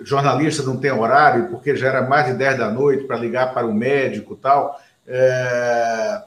jornalista 0.03 0.63
não 0.63 0.79
tem 0.79 0.91
horário, 0.91 1.49
porque 1.49 1.77
já 1.77 1.89
era 1.89 2.09
mais 2.09 2.27
de 2.27 2.35
10 2.35 2.59
da 2.59 2.71
noite 2.71 3.05
para 3.05 3.19
ligar 3.19 3.53
para 3.53 3.67
o 3.67 3.75
médico 3.75 4.33
e 4.33 4.37
tal. 4.37 4.81
É... 5.07 6.23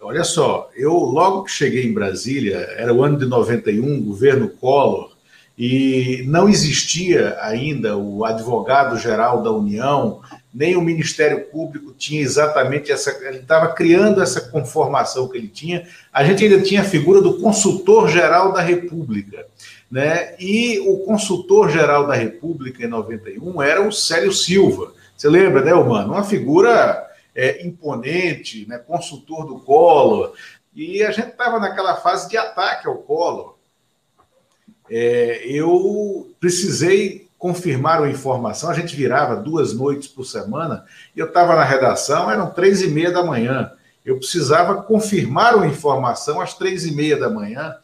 Olha 0.00 0.22
só, 0.22 0.70
eu 0.74 0.92
logo 0.94 1.44
que 1.44 1.50
cheguei 1.50 1.84
em 1.84 1.92
Brasília, 1.92 2.58
era 2.76 2.94
o 2.94 3.02
ano 3.02 3.18
de 3.18 3.26
91, 3.26 4.02
governo 4.02 4.48
Collor, 4.48 5.10
e 5.58 6.24
não 6.26 6.48
existia 6.48 7.36
ainda 7.42 7.96
o 7.96 8.24
advogado-geral 8.24 9.42
da 9.42 9.50
União, 9.50 10.20
nem 10.52 10.76
o 10.76 10.82
Ministério 10.82 11.44
Público 11.46 11.92
tinha 11.92 12.20
exatamente 12.20 12.90
essa. 12.90 13.10
Ele 13.26 13.38
estava 13.38 13.72
criando 13.72 14.22
essa 14.22 14.40
conformação 14.40 15.28
que 15.28 15.38
ele 15.38 15.48
tinha. 15.48 15.86
A 16.12 16.24
gente 16.24 16.44
ainda 16.44 16.60
tinha 16.60 16.80
a 16.80 16.84
figura 16.84 17.22
do 17.22 17.40
consultor-geral 17.40 18.52
da 18.52 18.60
República. 18.60 19.46
Né? 19.90 20.34
E 20.38 20.80
o 20.80 20.98
consultor-geral 20.98 22.06
da 22.06 22.14
República 22.14 22.84
em 22.84 22.88
91 22.88 23.62
era 23.62 23.80
o 23.80 23.92
Célio 23.92 24.32
Silva. 24.32 24.92
Você 25.16 25.28
lembra, 25.28 25.62
né, 25.62 25.74
Humano? 25.74 26.14
Uma 26.14 26.24
figura 26.24 27.10
é, 27.34 27.64
imponente, 27.66 28.66
né, 28.68 28.78
consultor 28.78 29.46
do 29.46 29.60
Collor, 29.60 30.34
e 30.74 31.02
a 31.02 31.10
gente 31.10 31.30
estava 31.30 31.58
naquela 31.58 31.96
fase 31.96 32.28
de 32.28 32.36
ataque 32.36 32.86
ao 32.86 32.98
Collor. 32.98 33.56
É, 34.90 35.42
eu 35.46 36.30
precisei 36.40 37.28
confirmar 37.40 38.00
uma 38.00 38.10
informação, 38.10 38.68
a 38.68 38.74
gente 38.74 38.94
virava 38.94 39.34
duas 39.34 39.72
noites 39.72 40.06
por 40.06 40.24
semana, 40.24 40.84
e 41.16 41.18
eu 41.18 41.26
estava 41.26 41.56
na 41.56 41.64
redação, 41.64 42.30
eram 42.30 42.50
três 42.50 42.82
e 42.82 42.88
meia 42.88 43.10
da 43.10 43.24
manhã. 43.24 43.72
Eu 44.04 44.18
precisava 44.18 44.82
confirmar 44.82 45.56
uma 45.56 45.66
informação 45.66 46.38
às 46.38 46.52
três 46.52 46.84
e 46.84 46.94
meia 46.94 47.18
da 47.18 47.30
manhã, 47.30 47.74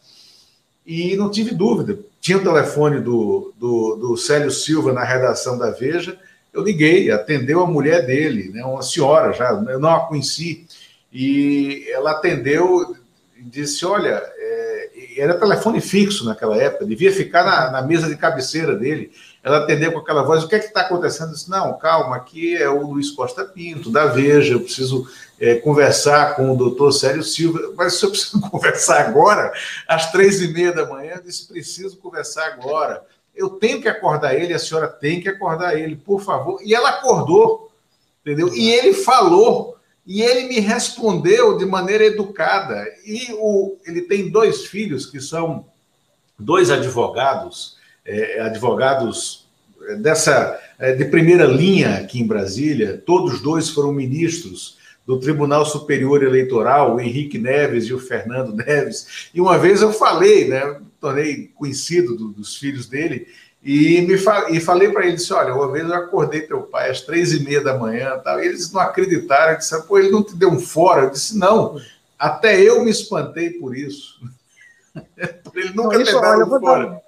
e 0.85 1.17
não 1.17 1.31
tive 1.31 1.55
dúvida. 1.55 1.97
Tinha 2.21 2.37
o 2.37 2.43
telefone 2.43 3.01
do, 3.01 3.51
do, 3.57 3.95
do 3.95 4.17
Célio 4.17 4.51
Silva 4.51 4.93
na 4.93 5.03
redação 5.03 5.57
da 5.57 5.71
Veja, 5.71 6.17
eu 6.53 6.63
liguei, 6.63 7.09
atendeu 7.09 7.61
a 7.61 7.67
mulher 7.67 8.05
dele, 8.05 8.51
né, 8.53 8.63
uma 8.63 8.83
senhora 8.83 9.33
já, 9.33 9.49
eu 9.69 9.79
não 9.79 9.89
a 9.89 10.07
conheci, 10.07 10.67
e 11.11 11.83
ela 11.89 12.11
atendeu 12.11 12.95
e 13.35 13.43
disse: 13.43 13.85
Olha, 13.85 14.21
é, 14.37 14.89
era 15.17 15.33
telefone 15.33 15.81
fixo 15.81 16.25
naquela 16.25 16.57
época, 16.57 16.85
devia 16.85 17.11
ficar 17.11 17.43
na, 17.43 17.71
na, 17.71 17.81
mesa 17.81 18.07
de 18.07 18.15
cabeceira 18.15 18.75
dele. 18.75 19.11
Ela 19.43 19.59
atendeu 19.59 19.91
com 19.91 19.99
aquela 19.99 20.23
voz: 20.23 20.43
O 20.43 20.47
que 20.47 20.55
é 20.55 20.59
que 20.59 20.65
está 20.65 20.81
acontecendo? 20.81 21.29
Eu 21.29 21.33
disse: 21.33 21.49
Não, 21.49 21.77
calma, 21.77 22.15
aqui 22.15 22.55
é 22.55 22.69
o 22.69 22.81
Luiz 22.81 23.11
Costa 23.11 23.45
Pinto, 23.45 23.89
da 23.89 24.05
Veja, 24.07 24.53
eu 24.53 24.61
preciso 24.61 25.07
é, 25.39 25.55
conversar 25.55 26.35
com 26.35 26.51
o 26.51 26.57
doutor 26.57 26.91
Célio 26.91 27.23
Silva. 27.23 27.73
Mas 27.75 27.93
se 27.95 28.05
eu 28.05 28.09
preciso 28.09 28.39
conversar 28.49 29.01
agora, 29.01 29.51
às 29.87 30.11
três 30.11 30.41
e 30.41 30.47
meia 30.49 30.71
da 30.71 30.85
manhã, 30.85 31.13
eu 31.15 31.23
disse: 31.23 31.47
Preciso 31.47 31.97
conversar 31.97 32.45
agora 32.47 33.03
eu 33.37 33.51
tenho 33.51 33.79
que 33.79 33.87
acordar 33.87 34.33
ele, 34.33 34.53
a 34.53 34.59
senhora 34.59 34.87
tem 34.87 35.21
que 35.21 35.29
acordar 35.29 35.79
ele, 35.79 35.95
por 35.95 36.21
favor. 36.21 36.59
E 36.63 36.73
ela 36.73 36.89
acordou, 36.89 37.71
entendeu? 38.21 38.53
E 38.53 38.71
ele 38.71 38.93
falou, 38.93 39.77
e 40.05 40.23
ele 40.23 40.47
me 40.47 40.59
respondeu 40.59 41.55
de 41.57 41.65
maneira 41.65 42.03
educada. 42.03 42.83
E 43.05 43.31
o, 43.33 43.77
ele 43.85 44.01
tem 44.01 44.31
dois 44.31 44.65
filhos 44.65 45.05
que 45.05 45.21
são 45.21 45.65
dois 46.37 46.71
advogados, 46.71 47.76
é, 48.07 48.39
advogados 48.41 49.47
dessa 49.99 50.59
é, 50.79 50.93
de 50.93 51.05
primeira 51.05 51.45
linha 51.45 51.97
aqui 51.97 52.19
em 52.19 52.27
Brasília. 52.27 53.01
Todos 53.05 53.41
dois 53.41 53.69
foram 53.69 53.91
ministros 53.91 54.77
do 55.05 55.19
Tribunal 55.19 55.65
Superior 55.65 56.23
Eleitoral, 56.23 56.95
o 56.95 56.99
Henrique 56.99 57.37
Neves 57.37 57.85
e 57.85 57.93
o 57.93 57.99
Fernando 57.99 58.53
Neves. 58.53 59.29
E 59.33 59.39
uma 59.39 59.57
vez 59.57 59.81
eu 59.81 59.93
falei, 59.93 60.47
né? 60.47 60.81
tornei 60.99 61.51
conhecido 61.55 62.15
do, 62.15 62.29
dos 62.29 62.57
filhos 62.57 62.87
dele, 62.87 63.27
e, 63.63 64.01
me 64.01 64.17
fa 64.17 64.49
e 64.49 64.59
falei 64.59 64.89
para 64.91 65.05
eles: 65.05 65.29
olha, 65.31 65.53
uma 65.53 65.71
vez 65.71 65.85
eu 65.85 65.95
acordei 65.95 66.41
teu 66.41 66.61
pai 66.63 66.89
às 66.89 67.01
três 67.01 67.33
e 67.33 67.43
meia 67.43 67.61
da 67.61 67.77
manhã, 67.77 68.17
tal, 68.23 68.41
e 68.41 68.47
eles 68.47 68.71
não 68.71 68.81
acreditaram, 68.81 69.57
disseram, 69.57 69.83
pô, 69.83 69.97
ele 69.97 70.09
não 70.09 70.23
te 70.23 70.35
deu 70.35 70.49
um 70.49 70.59
fora? 70.59 71.03
Eu 71.03 71.09
disse: 71.09 71.37
não, 71.37 71.79
até 72.17 72.61
eu 72.61 72.83
me 72.83 72.91
espantei 72.91 73.51
por 73.51 73.75
isso. 73.75 74.19
ele 75.55 75.73
nunca 75.73 75.95
não, 75.95 76.01
isso, 76.01 76.17
olha, 76.17 76.45
um 76.45 76.59
fora. 76.59 76.85
Dar, 76.85 77.01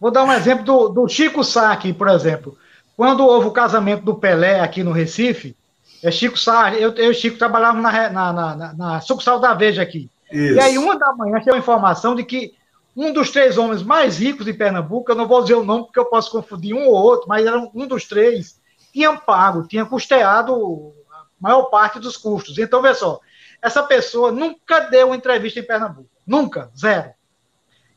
vou 0.00 0.10
dar 0.10 0.24
um 0.24 0.32
exemplo 0.32 0.64
do, 0.64 0.88
do 0.88 1.08
Chico 1.08 1.42
Sá 1.44 1.72
aqui, 1.72 1.92
por 1.92 2.08
exemplo. 2.08 2.56
Quando 2.96 3.26
houve 3.26 3.48
o 3.48 3.52
casamento 3.52 4.04
do 4.04 4.14
Pelé 4.14 4.60
aqui 4.60 4.82
no 4.82 4.92
Recife, 4.92 5.56
é 6.02 6.10
Chico 6.10 6.38
Sá, 6.38 6.74
eu, 6.74 6.92
eu 6.94 7.10
e 7.10 7.14
Chico 7.14 7.38
trabalhávamos 7.38 7.82
na, 7.82 8.10
na, 8.10 8.32
na, 8.32 8.56
na, 8.56 8.72
na 8.74 9.00
sucursal 9.00 9.38
da 9.38 9.54
Veja 9.54 9.82
aqui. 9.82 10.10
Isso. 10.30 10.54
E 10.54 10.60
aí, 10.60 10.78
uma 10.78 10.98
da 10.98 11.12
manhã, 11.12 11.40
tinha 11.40 11.54
uma 11.54 11.58
informação 11.58 12.14
de 12.14 12.24
que 12.24 12.54
um 12.96 13.12
dos 13.12 13.30
três 13.30 13.56
homens 13.56 13.82
mais 13.82 14.18
ricos 14.18 14.44
de 14.44 14.52
Pernambuco, 14.52 15.10
eu 15.10 15.16
não 15.16 15.28
vou 15.28 15.42
dizer 15.42 15.54
o 15.54 15.64
nome 15.64 15.84
porque 15.84 15.98
eu 15.98 16.06
posso 16.06 16.30
confundir 16.30 16.74
um 16.74 16.86
ou 16.86 16.94
outro, 16.94 17.28
mas 17.28 17.46
era 17.46 17.58
um 17.58 17.86
dos 17.86 18.04
três, 18.06 18.60
tinha 18.92 19.14
pago, 19.16 19.66
tinha 19.66 19.86
custeado 19.86 20.92
a 21.10 21.24
maior 21.40 21.64
parte 21.64 21.98
dos 21.98 22.16
custos. 22.16 22.58
Então, 22.58 22.82
vê 22.82 22.94
só, 22.94 23.20
essa 23.60 23.82
pessoa 23.82 24.32
nunca 24.32 24.80
deu 24.80 25.14
entrevista 25.14 25.60
em 25.60 25.66
Pernambuco. 25.66 26.08
Nunca, 26.26 26.70
zero. 26.76 27.10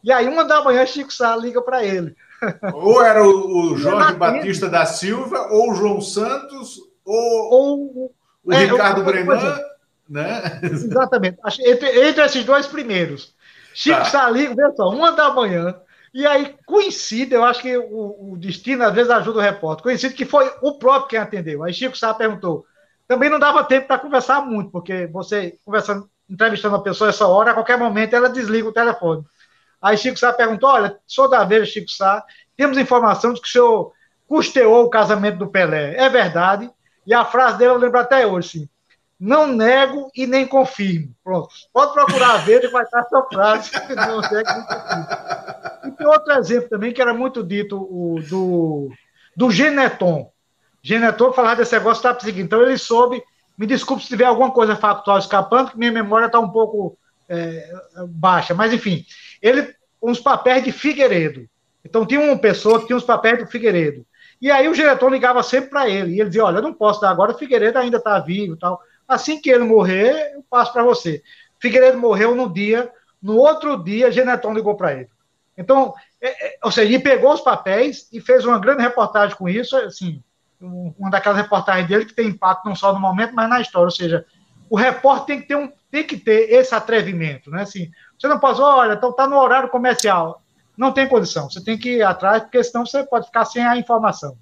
E 0.05 0.11
aí, 0.11 0.27
uma 0.27 0.45
da 0.45 0.63
manhã, 0.63 0.85
Chico 0.85 1.11
Sá 1.11 1.35
liga 1.35 1.59
para 1.63 1.83
ele. 1.83 2.15
Ou 2.75 3.01
era 3.01 3.23
o, 3.23 3.73
o 3.73 3.75
Jorge 3.79 4.13
Batista 4.13 4.69
da 4.69 4.85
Silva, 4.85 5.47
ou 5.49 5.71
o 5.71 5.73
João 5.73 5.99
Santos, 5.99 6.77
ou, 7.03 7.51
ou 7.51 8.13
o 8.43 8.53
é, 8.53 8.65
Ricardo 8.65 9.03
Brenan, 9.03 9.59
né? 10.07 10.59
Exatamente. 10.61 11.39
Entre, 11.59 12.07
entre 12.07 12.23
esses 12.23 12.45
dois 12.45 12.67
primeiros. 12.67 13.33
Chico 13.73 13.97
tá. 13.97 14.05
Salim, 14.05 14.53
vê 14.53 14.71
só, 14.75 14.89
uma 14.91 15.11
da 15.11 15.31
manhã. 15.31 15.75
E 16.13 16.23
aí 16.23 16.55
coincide, 16.67 17.33
eu 17.33 17.43
acho 17.43 17.63
que 17.63 17.75
o, 17.75 18.33
o, 18.33 18.37
destino 18.37 18.83
às 18.83 18.93
vezes 18.93 19.09
ajuda 19.09 19.39
o 19.39 19.41
repórter. 19.41 19.83
Coincide 19.83 20.13
que 20.13 20.23
foi 20.23 20.49
o 20.61 20.77
próprio 20.77 21.09
quem 21.09 21.19
atendeu. 21.19 21.63
Aí 21.63 21.73
Chico 21.73 21.97
Sá 21.97 22.13
perguntou. 22.13 22.63
Também 23.07 23.29
não 23.29 23.39
dava 23.39 23.63
tempo 23.63 23.87
para 23.87 23.99
conversar 23.99 24.45
muito, 24.45 24.69
porque 24.69 25.07
você 25.07 25.57
conversando, 25.65 26.07
entrevistando 26.29 26.75
a 26.75 26.81
pessoa 26.81 27.09
essa 27.09 27.25
hora, 27.25 27.51
a 27.51 27.53
qualquer 27.55 27.77
momento 27.77 28.15
ela 28.15 28.29
desliga 28.29 28.69
o 28.69 28.73
telefone. 28.73 29.23
Aí 29.85 29.95
Chico 29.99 30.17
Sá 30.17 30.33
perguntou: 30.33 30.67
Olha, 30.67 30.97
sou 31.05 31.29
da 31.29 31.43
Veja, 31.43 31.71
Chico 31.71 31.91
Sá, 31.91 32.25
temos 32.57 32.75
informação 32.75 33.33
de 33.33 33.39
que 33.39 33.47
o 33.47 33.51
senhor 33.51 33.91
custeou 34.27 34.83
o 34.83 34.89
casamento 34.89 35.37
do 35.37 35.47
Pelé. 35.47 35.95
É 35.95 36.09
verdade. 36.09 36.71
E 37.05 37.13
a 37.13 37.23
frase 37.23 37.59
dele 37.59 37.69
eu 37.69 37.77
lembro 37.77 37.99
até 37.99 38.25
hoje, 38.25 38.49
sim. 38.49 38.69
não 39.19 39.45
nego 39.45 40.09
e 40.15 40.25
nem 40.25 40.47
confirmo. 40.47 41.13
Pronto. 41.23 41.49
Pode 41.71 41.93
procurar 41.93 42.37
ver 42.37 42.63
e 42.63 42.67
vai 42.69 42.81
estar 42.81 43.01
essa 43.01 43.23
frase. 43.31 43.71
Não 43.95 44.21
nego. 44.21 44.49
E 45.85 45.91
tem 45.91 46.07
outro 46.07 46.33
exemplo 46.33 46.67
também 46.67 46.91
que 46.91 46.99
era 46.99 47.13
muito 47.13 47.43
dito 47.43 47.77
o, 47.77 48.19
do, 48.27 48.89
do 49.37 49.51
Geneton. 49.51 50.31
Geneton 50.81 51.31
falava 51.31 51.57
desse 51.57 51.77
negócio 51.77 51.99
está 51.99 52.19
seguinte. 52.19 52.45
Então 52.45 52.63
ele 52.63 52.75
soube. 52.79 53.21
Me 53.55 53.67
desculpe 53.67 54.01
se 54.01 54.09
tiver 54.09 54.25
alguma 54.25 54.49
coisa 54.49 54.75
factual 54.75 55.19
escapando, 55.19 55.69
que 55.69 55.77
minha 55.77 55.91
memória 55.91 56.25
está 56.25 56.39
um 56.39 56.49
pouco 56.49 56.97
é, 57.29 57.71
baixa. 58.07 58.53
Mas, 58.53 58.73
enfim, 58.73 59.05
ele 59.47 59.75
uns 60.01 60.19
papéis 60.19 60.63
de 60.63 60.71
Figueiredo. 60.71 61.47
Então 61.83 62.05
tinha 62.05 62.19
uma 62.19 62.37
pessoa 62.37 62.79
que 62.79 62.87
tinha 62.87 62.97
uns 62.97 63.03
papéis 63.03 63.37
do 63.37 63.47
Figueiredo. 63.47 64.05
E 64.41 64.49
aí 64.51 64.67
o 64.67 64.73
diretor 64.73 65.09
ligava 65.09 65.43
sempre 65.43 65.69
para 65.69 65.87
ele. 65.87 66.15
E 66.15 66.19
ele 66.19 66.29
dizia: 66.29 66.45
Olha, 66.45 66.57
eu 66.57 66.63
não 66.63 66.73
posso 66.73 66.99
dar 66.99 67.11
agora, 67.11 67.31
o 67.31 67.37
Figueiredo 67.37 67.77
ainda 67.77 67.97
está 67.97 68.19
vivo 68.19 68.57
tal. 68.57 68.81
Assim 69.07 69.39
que 69.39 69.49
ele 69.51 69.63
morrer, 69.63 70.33
eu 70.33 70.43
passo 70.49 70.73
para 70.73 70.83
você. 70.83 71.21
Figueiredo 71.59 71.97
morreu 71.97 72.33
no 72.33 72.51
dia, 72.51 72.91
no 73.21 73.37
outro 73.37 73.81
dia, 73.83 74.11
Geneton 74.11 74.53
ligou 74.53 74.75
para 74.75 74.93
ele. 74.93 75.09
Então, 75.57 75.93
é, 76.19 76.47
é, 76.47 76.57
ou 76.63 76.71
seja, 76.71 76.91
ele 76.91 77.03
pegou 77.03 77.31
os 77.31 77.41
papéis 77.41 78.09
e 78.11 78.19
fez 78.19 78.45
uma 78.45 78.59
grande 78.59 78.81
reportagem 78.81 79.37
com 79.37 79.47
isso, 79.47 79.77
assim, 79.77 80.21
uma 80.59 81.09
daquelas 81.09 81.37
reportagens 81.37 81.87
dele 81.87 82.05
que 82.05 82.13
tem 82.13 82.27
impacto 82.27 82.65
não 82.65 82.75
só 82.75 82.91
no 82.93 82.99
momento, 82.99 83.33
mas 83.33 83.49
na 83.49 83.61
história. 83.61 83.85
Ou 83.85 83.91
seja, 83.91 84.25
o 84.69 84.75
repórter 84.75 85.25
tem 85.27 85.41
que 85.41 85.47
ter, 85.47 85.55
um, 85.55 85.71
tem 85.95 86.03
que 86.03 86.17
ter 86.17 86.51
esse 86.51 86.75
atrevimento, 86.75 87.49
né? 87.49 87.61
Assim, 87.61 87.89
você 88.19 88.27
não 88.27 88.37
pode, 88.37 88.59
olha, 88.59 88.95
então 88.95 89.13
tá 89.13 89.25
no 89.25 89.37
horário 89.37 89.69
comercial. 89.69 90.43
Não 90.77 90.91
tem 90.91 91.07
condição. 91.07 91.49
Você 91.49 91.63
tem 91.63 91.77
que 91.77 91.97
ir 91.97 92.03
atrás, 92.03 92.43
porque 92.43 92.61
senão 92.61 92.85
você 92.85 93.01
pode 93.05 93.27
ficar 93.27 93.45
sem 93.45 93.65
a 93.65 93.77
informação. 93.77 94.37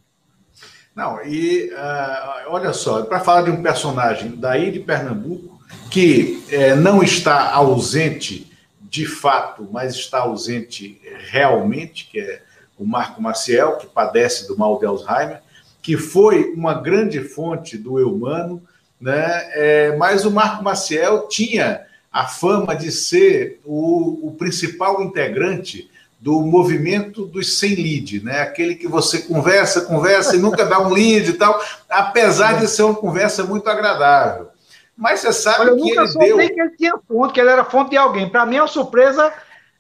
Não, 0.96 1.24
e 1.24 1.72
uh, 1.72 2.50
olha 2.50 2.74
só, 2.74 3.04
para 3.04 3.20
falar 3.20 3.44
de 3.44 3.52
um 3.52 3.62
personagem 3.62 4.36
daí 4.36 4.72
de 4.72 4.80
Pernambuco, 4.80 5.60
que 5.92 6.44
é, 6.50 6.76
não 6.76 7.04
está 7.04 7.52
ausente 7.52 8.52
de 8.82 9.06
fato, 9.06 9.70
mas 9.72 9.94
está 9.94 10.22
ausente 10.22 11.00
realmente, 11.30 12.10
que 12.10 12.20
é 12.20 12.42
o 12.80 12.86
Marco 12.86 13.22
Maciel, 13.22 13.78
que 13.78 13.86
padece 13.86 14.48
do 14.48 14.58
mal 14.58 14.80
de 14.80 14.88
Alzheimer, 14.88 15.42
que 15.84 15.98
foi 15.98 16.52
uma 16.54 16.74
grande 16.74 17.24
fonte 17.24 17.78
do 17.78 18.00
Eumano, 18.00 18.62
né? 19.04 19.50
É, 19.52 19.96
mas 19.98 20.24
o 20.24 20.32
Marco 20.32 20.64
Maciel 20.64 21.28
tinha 21.28 21.82
a 22.10 22.26
fama 22.26 22.74
de 22.74 22.90
ser 22.90 23.60
o, 23.66 24.30
o 24.30 24.36
principal 24.38 25.02
integrante 25.02 25.92
do 26.22 26.40
movimento 26.40 27.26
dos 27.26 27.60
sem 27.60 27.76
lead, 27.76 28.24
né? 28.24 28.42
Aquele 28.42 28.76
que 28.76 28.88
você 28.88 29.24
conversa, 29.24 29.82
conversa 29.82 30.38
e 30.38 30.40
nunca 30.40 30.66
dá 30.66 30.80
um 30.80 30.90
lead 30.90 31.30
e 31.30 31.34
tal, 31.34 31.62
apesar 31.90 32.60
de 32.60 32.68
ser 32.70 32.84
uma 32.84 32.96
conversa 32.96 33.44
muito 33.44 33.70
agradável. 33.70 34.48
Mas 34.96 35.20
você 35.20 35.34
sabe 35.34 35.72
Olha, 35.72 35.76
que 35.76 35.90
ele 35.90 36.14
deu. 36.14 36.38
que 36.38 36.62
ele 36.62 36.78
tinha 36.78 36.94
fonte, 37.06 37.34
que 37.34 37.42
ele 37.42 37.50
era 37.50 37.66
fonte 37.66 37.90
de 37.90 37.98
alguém. 37.98 38.30
Para 38.30 38.46
mim 38.46 38.56
é 38.56 38.62
uma 38.62 38.68
surpresa. 38.70 39.34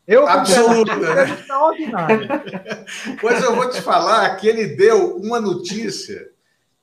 Eu 0.05 0.27
Absoluta. 0.27 0.91
Extraordinária. 1.23 2.43
pois 3.21 3.41
eu 3.41 3.55
vou 3.55 3.69
te 3.69 3.81
falar 3.81 4.35
que 4.35 4.49
ele 4.49 4.75
deu 4.75 5.15
uma 5.15 5.39
notícia 5.39 6.32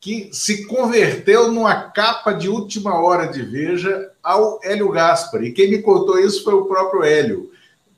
que 0.01 0.31
se 0.33 0.65
converteu 0.67 1.53
numa 1.53 1.91
capa 1.91 2.33
de 2.33 2.49
última 2.49 2.99
hora 2.99 3.27
de 3.27 3.43
Veja 3.43 4.11
ao 4.23 4.59
Hélio 4.63 4.91
Gaspar. 4.91 5.43
E 5.43 5.53
quem 5.53 5.71
me 5.71 5.83
contou 5.83 6.19
isso 6.19 6.43
foi 6.43 6.55
o 6.55 6.65
próprio 6.65 7.05
Hélio. 7.05 7.51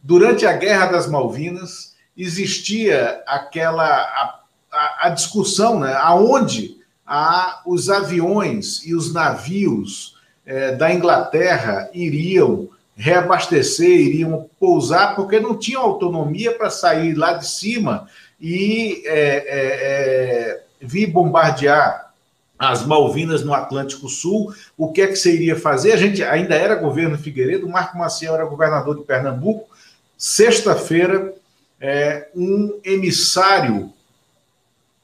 Durante 0.03 0.45
a 0.45 0.53
Guerra 0.53 0.87
das 0.87 1.07
Malvinas, 1.07 1.95
existia 2.17 3.23
aquela 3.27 3.87
a, 3.87 4.41
a, 4.73 5.07
a 5.07 5.09
discussão, 5.11 5.79
né, 5.79 5.95
aonde 5.95 6.77
a, 7.07 7.63
os 7.65 7.89
aviões 7.89 8.85
e 8.85 8.95
os 8.95 9.13
navios 9.13 10.17
é, 10.45 10.73
da 10.73 10.93
Inglaterra 10.93 11.89
iriam 11.95 12.69
reabastecer, 12.97 13.89
iriam 13.89 14.51
pousar, 14.59 15.15
porque 15.15 15.39
não 15.39 15.57
tinham 15.57 15.83
autonomia 15.83 16.53
para 16.53 16.69
sair 16.69 17.15
lá 17.15 17.35
de 17.35 17.47
cima 17.47 18.09
e 18.41 19.03
é, 19.07 19.13
é, 19.15 19.43
é, 19.47 20.65
vir 20.83 21.07
bombardear 21.07 22.13
as 22.59 22.85
Malvinas 22.85 23.43
no 23.45 23.55
Atlântico 23.55 24.09
Sul. 24.09 24.55
O 24.77 24.93
que 24.93 25.03
é 25.03 25.07
que 25.07 25.17
você 25.17 25.35
iria 25.35 25.57
fazer? 25.57 25.93
A 25.93 25.97
gente 25.97 26.23
ainda 26.23 26.55
era 26.55 26.75
governo 26.75 27.19
Figueiredo, 27.19 27.69
Marco 27.69 27.99
Maciel 27.99 28.35
era 28.35 28.45
governador 28.45 28.99
de 28.99 29.05
Pernambuco, 29.05 29.69
Sexta-feira, 30.17 31.35
é, 31.81 32.29
um 32.33 32.79
emissário 32.85 33.93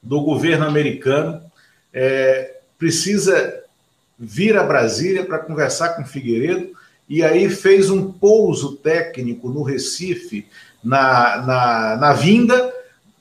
do 0.01 0.21
governo 0.21 0.65
americano 0.65 1.41
é, 1.93 2.55
precisa 2.77 3.61
vir 4.17 4.57
a 4.57 4.63
Brasília 4.63 5.25
para 5.25 5.39
conversar 5.39 5.89
com 5.89 6.05
Figueiredo 6.05 6.71
e 7.09 7.21
aí 7.21 7.49
fez 7.49 7.89
um 7.89 8.13
pouso 8.13 8.77
técnico 8.77 9.49
no 9.49 9.61
Recife 9.61 10.47
na, 10.81 11.41
na, 11.45 11.97
na 11.97 12.13
vinda, 12.13 12.73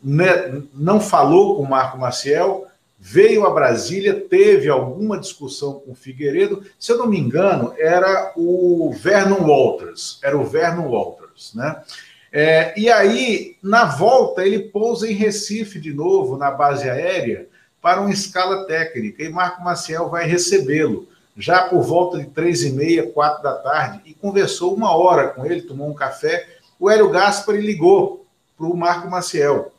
né, 0.02 0.62
não 0.74 1.00
falou 1.00 1.56
com 1.56 1.64
Marco 1.64 1.98
Maciel, 1.98 2.66
veio 2.98 3.46
a 3.46 3.50
Brasília, 3.50 4.14
teve 4.28 4.68
alguma 4.68 5.18
discussão 5.18 5.74
com 5.74 5.94
Figueiredo, 5.94 6.64
se 6.78 6.90
eu 6.90 6.98
não 6.98 7.06
me 7.06 7.18
engano, 7.18 7.72
era 7.78 8.32
o 8.36 8.92
Vernon 8.92 9.46
Walters, 9.46 10.18
era 10.22 10.36
o 10.36 10.44
Vernon 10.44 10.88
Walters 10.88 11.28
né? 11.54 11.82
É, 12.30 12.78
e 12.78 12.90
aí, 12.90 13.56
na 13.62 13.86
volta, 13.86 14.44
ele 14.44 14.58
pousa 14.58 15.10
em 15.10 15.14
Recife 15.14 15.80
de 15.80 15.94
novo, 15.94 16.36
na 16.36 16.50
base 16.50 16.88
aérea, 16.88 17.48
para 17.80 18.00
uma 18.00 18.10
escala 18.10 18.66
técnica, 18.66 19.22
e 19.22 19.30
Marco 19.30 19.62
Maciel 19.62 20.10
vai 20.10 20.26
recebê-lo, 20.26 21.08
já 21.36 21.62
por 21.68 21.80
volta 21.82 22.18
de 22.18 22.26
três 22.26 22.62
e 22.64 22.72
meia, 22.72 23.10
quatro 23.10 23.42
da 23.42 23.54
tarde, 23.54 24.02
e 24.04 24.12
conversou 24.12 24.74
uma 24.74 24.94
hora 24.94 25.28
com 25.28 25.46
ele, 25.46 25.62
tomou 25.62 25.88
um 25.88 25.94
café. 25.94 26.46
O 26.78 26.90
Hélio 26.90 27.08
Gaspari 27.08 27.60
ligou 27.60 28.26
para 28.56 28.66
o 28.66 28.76
Marco 28.76 29.08
Maciel. 29.08 29.72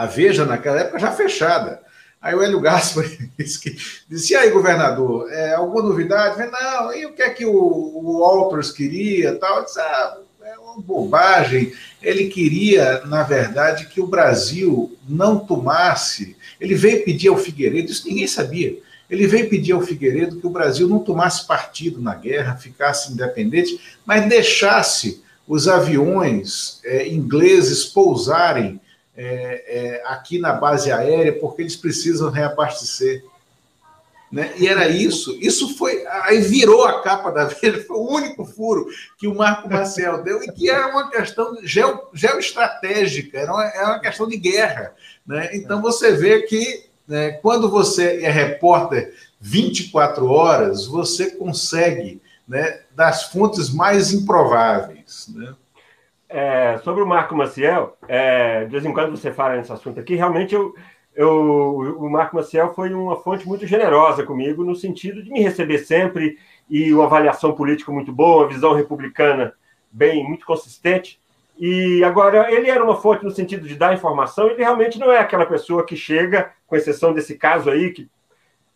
A 0.00 0.06
Veja, 0.06 0.46
naquela 0.46 0.80
época, 0.80 0.98
já 0.98 1.12
fechada. 1.12 1.82
Aí 2.22 2.34
o 2.34 2.42
Hélio 2.42 2.58
Gaspar 2.58 3.04
disse, 3.38 3.76
disse: 4.08 4.32
e 4.32 4.36
aí, 4.36 4.48
governador, 4.48 5.30
é, 5.30 5.52
alguma 5.52 5.82
novidade? 5.82 6.36
Falei, 6.36 6.50
não, 6.50 6.94
e 6.94 7.04
o 7.04 7.12
que 7.12 7.20
é 7.20 7.28
que 7.28 7.44
o, 7.44 7.52
o 7.52 8.20
Walters 8.20 8.72
queria? 8.72 9.34
Tal? 9.34 9.62
Disse, 9.62 9.78
ah, 9.78 10.16
uma 10.62 10.80
bobagem. 10.80 11.74
Ele 12.00 12.28
queria, 12.28 13.02
na 13.04 13.22
verdade, 13.24 13.88
que 13.88 14.00
o 14.00 14.06
Brasil 14.06 14.96
não 15.06 15.38
tomasse. 15.38 16.34
Ele 16.58 16.74
veio 16.74 17.04
pedir 17.04 17.28
ao 17.28 17.36
Figueiredo, 17.36 17.92
isso 17.92 18.08
ninguém 18.08 18.26
sabia. 18.26 18.78
Ele 19.10 19.26
veio 19.26 19.50
pedir 19.50 19.72
ao 19.72 19.82
Figueiredo 19.82 20.40
que 20.40 20.46
o 20.46 20.50
Brasil 20.50 20.88
não 20.88 21.00
tomasse 21.00 21.46
partido 21.46 22.00
na 22.00 22.14
guerra, 22.14 22.56
ficasse 22.56 23.12
independente, 23.12 23.78
mas 24.06 24.26
deixasse 24.26 25.22
os 25.46 25.68
aviões 25.68 26.80
é, 26.84 27.06
ingleses 27.06 27.84
pousarem 27.84 28.80
é, 29.16 29.64
é, 29.66 30.02
aqui 30.06 30.38
na 30.38 30.52
base 30.52 30.90
aérea, 30.90 31.38
porque 31.38 31.62
eles 31.62 31.76
precisam 31.76 32.30
reabastecer. 32.30 33.24
Né? 34.30 34.52
E 34.56 34.68
era 34.68 34.88
isso. 34.88 35.36
Isso 35.40 35.76
foi. 35.76 36.06
Aí 36.22 36.40
virou 36.40 36.84
a 36.84 37.02
capa 37.02 37.30
da 37.30 37.44
Veja, 37.46 37.82
foi 37.84 37.96
o 37.96 38.08
único 38.08 38.44
furo 38.44 38.86
que 39.18 39.26
o 39.26 39.34
Marco 39.34 39.68
Marcel 39.68 40.22
deu, 40.22 40.42
e 40.42 40.52
que 40.52 40.70
era 40.70 40.88
uma 40.88 41.10
questão 41.10 41.56
geo, 41.64 42.08
geoestratégica, 42.12 43.38
era 43.38 43.52
uma, 43.52 43.64
era 43.64 43.86
uma 43.88 43.98
questão 43.98 44.28
de 44.28 44.36
guerra. 44.36 44.94
Né? 45.26 45.50
Então 45.54 45.82
você 45.82 46.12
vê 46.12 46.42
que 46.42 46.84
né, 47.08 47.32
quando 47.32 47.68
você 47.68 48.22
é 48.22 48.30
repórter 48.30 49.12
24 49.40 50.26
horas, 50.26 50.86
você 50.86 51.32
consegue 51.32 52.22
né, 52.46 52.80
das 52.94 53.24
fontes 53.24 53.70
mais 53.70 54.12
improváveis. 54.12 55.26
Né? 55.34 55.54
É, 56.32 56.78
sobre 56.84 57.02
o 57.02 57.06
Marco 57.06 57.34
Maciel, 57.34 57.96
é, 58.06 58.64
de 58.64 58.70
vez 58.70 58.84
em 58.84 58.92
quando 58.92 59.10
você 59.10 59.32
fala 59.32 59.56
nesse 59.56 59.72
assunto 59.72 59.98
aqui, 59.98 60.14
realmente 60.14 60.54
eu, 60.54 60.72
eu, 61.12 61.96
o 61.98 62.08
Marco 62.08 62.36
Maciel 62.36 62.72
foi 62.72 62.94
uma 62.94 63.16
fonte 63.16 63.44
muito 63.48 63.66
generosa 63.66 64.24
comigo, 64.24 64.64
no 64.64 64.76
sentido 64.76 65.24
de 65.24 65.28
me 65.28 65.42
receber 65.42 65.78
sempre 65.78 66.38
e 66.68 66.94
uma 66.94 67.06
avaliação 67.06 67.52
política 67.52 67.90
muito 67.90 68.12
boa, 68.12 68.44
uma 68.44 68.48
visão 68.48 68.74
republicana 68.74 69.52
bem, 69.90 70.22
muito 70.22 70.46
consistente. 70.46 71.20
E 71.58 72.04
agora, 72.04 72.48
ele 72.54 72.70
era 72.70 72.82
uma 72.82 72.94
fonte 72.94 73.24
no 73.24 73.30
sentido 73.32 73.66
de 73.66 73.74
dar 73.74 73.92
informação, 73.92 74.46
ele 74.46 74.62
realmente 74.62 75.00
não 75.00 75.10
é 75.10 75.18
aquela 75.18 75.44
pessoa 75.44 75.84
que 75.84 75.96
chega, 75.96 76.52
com 76.64 76.76
exceção 76.76 77.12
desse 77.12 77.36
caso 77.36 77.68
aí, 77.68 77.90
que 77.90 78.08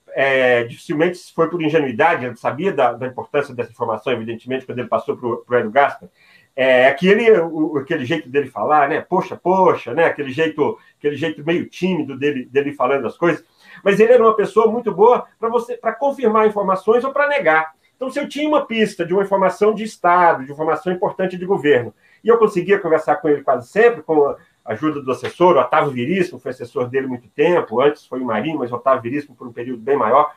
é, 0.08 0.64
dificilmente 0.64 1.32
foi 1.32 1.48
por 1.48 1.62
ingenuidade, 1.62 2.24
ele 2.24 2.36
sabia 2.36 2.72
da, 2.72 2.92
da, 2.92 3.06
importância 3.06 3.54
dessa 3.54 3.70
informação, 3.70 4.12
evidentemente, 4.12 4.66
quando 4.66 4.80
ele 4.80 4.88
passou 4.88 5.16
para 5.16 5.26
o 5.28 5.58
Hélio 5.58 5.70
Gaspar, 5.70 6.08
é, 6.56 6.86
aquele, 6.86 7.30
o, 7.40 7.78
aquele 7.78 8.04
jeito 8.04 8.28
dele 8.28 8.48
falar, 8.48 8.88
né? 8.88 9.00
Poxa, 9.00 9.36
poxa, 9.36 9.92
né? 9.92 10.04
Aquele 10.04 10.30
jeito, 10.30 10.78
aquele 10.98 11.16
jeito 11.16 11.44
meio 11.44 11.68
tímido 11.68 12.16
dele, 12.16 12.44
dele 12.44 12.72
falando 12.72 13.06
as 13.06 13.16
coisas. 13.16 13.44
Mas 13.82 13.98
ele 13.98 14.12
era 14.12 14.22
uma 14.22 14.36
pessoa 14.36 14.70
muito 14.70 14.92
boa 14.92 15.26
para 15.38 15.48
você, 15.48 15.76
para 15.76 15.92
confirmar 15.92 16.46
informações 16.46 17.02
ou 17.02 17.12
para 17.12 17.28
negar. 17.28 17.74
Então, 17.96 18.10
se 18.10 18.20
eu 18.20 18.28
tinha 18.28 18.48
uma 18.48 18.66
pista 18.66 19.04
de 19.04 19.12
uma 19.12 19.22
informação 19.22 19.74
de 19.74 19.82
Estado, 19.82 20.44
de 20.44 20.52
informação 20.52 20.92
importante 20.92 21.36
de 21.36 21.46
governo, 21.46 21.94
e 22.22 22.28
eu 22.28 22.38
conseguia 22.38 22.78
conversar 22.78 23.16
com 23.16 23.28
ele 23.28 23.42
quase 23.42 23.68
sempre, 23.68 24.02
com 24.02 24.26
a 24.26 24.36
ajuda 24.66 25.00
do 25.00 25.10
assessor, 25.10 25.56
o 25.56 25.60
Otávio 25.60 25.90
Viríssimo, 25.90 26.38
foi 26.38 26.50
assessor 26.50 26.88
dele 26.88 27.06
muito 27.06 27.28
tempo, 27.28 27.80
antes 27.80 28.06
foi 28.06 28.20
o 28.20 28.24
Marinho, 28.24 28.58
mas 28.58 28.72
o 28.72 28.76
Otávio 28.76 29.02
Viríssimo 29.02 29.36
por 29.36 29.46
um 29.46 29.52
período 29.52 29.80
bem 29.80 29.96
maior. 29.96 30.32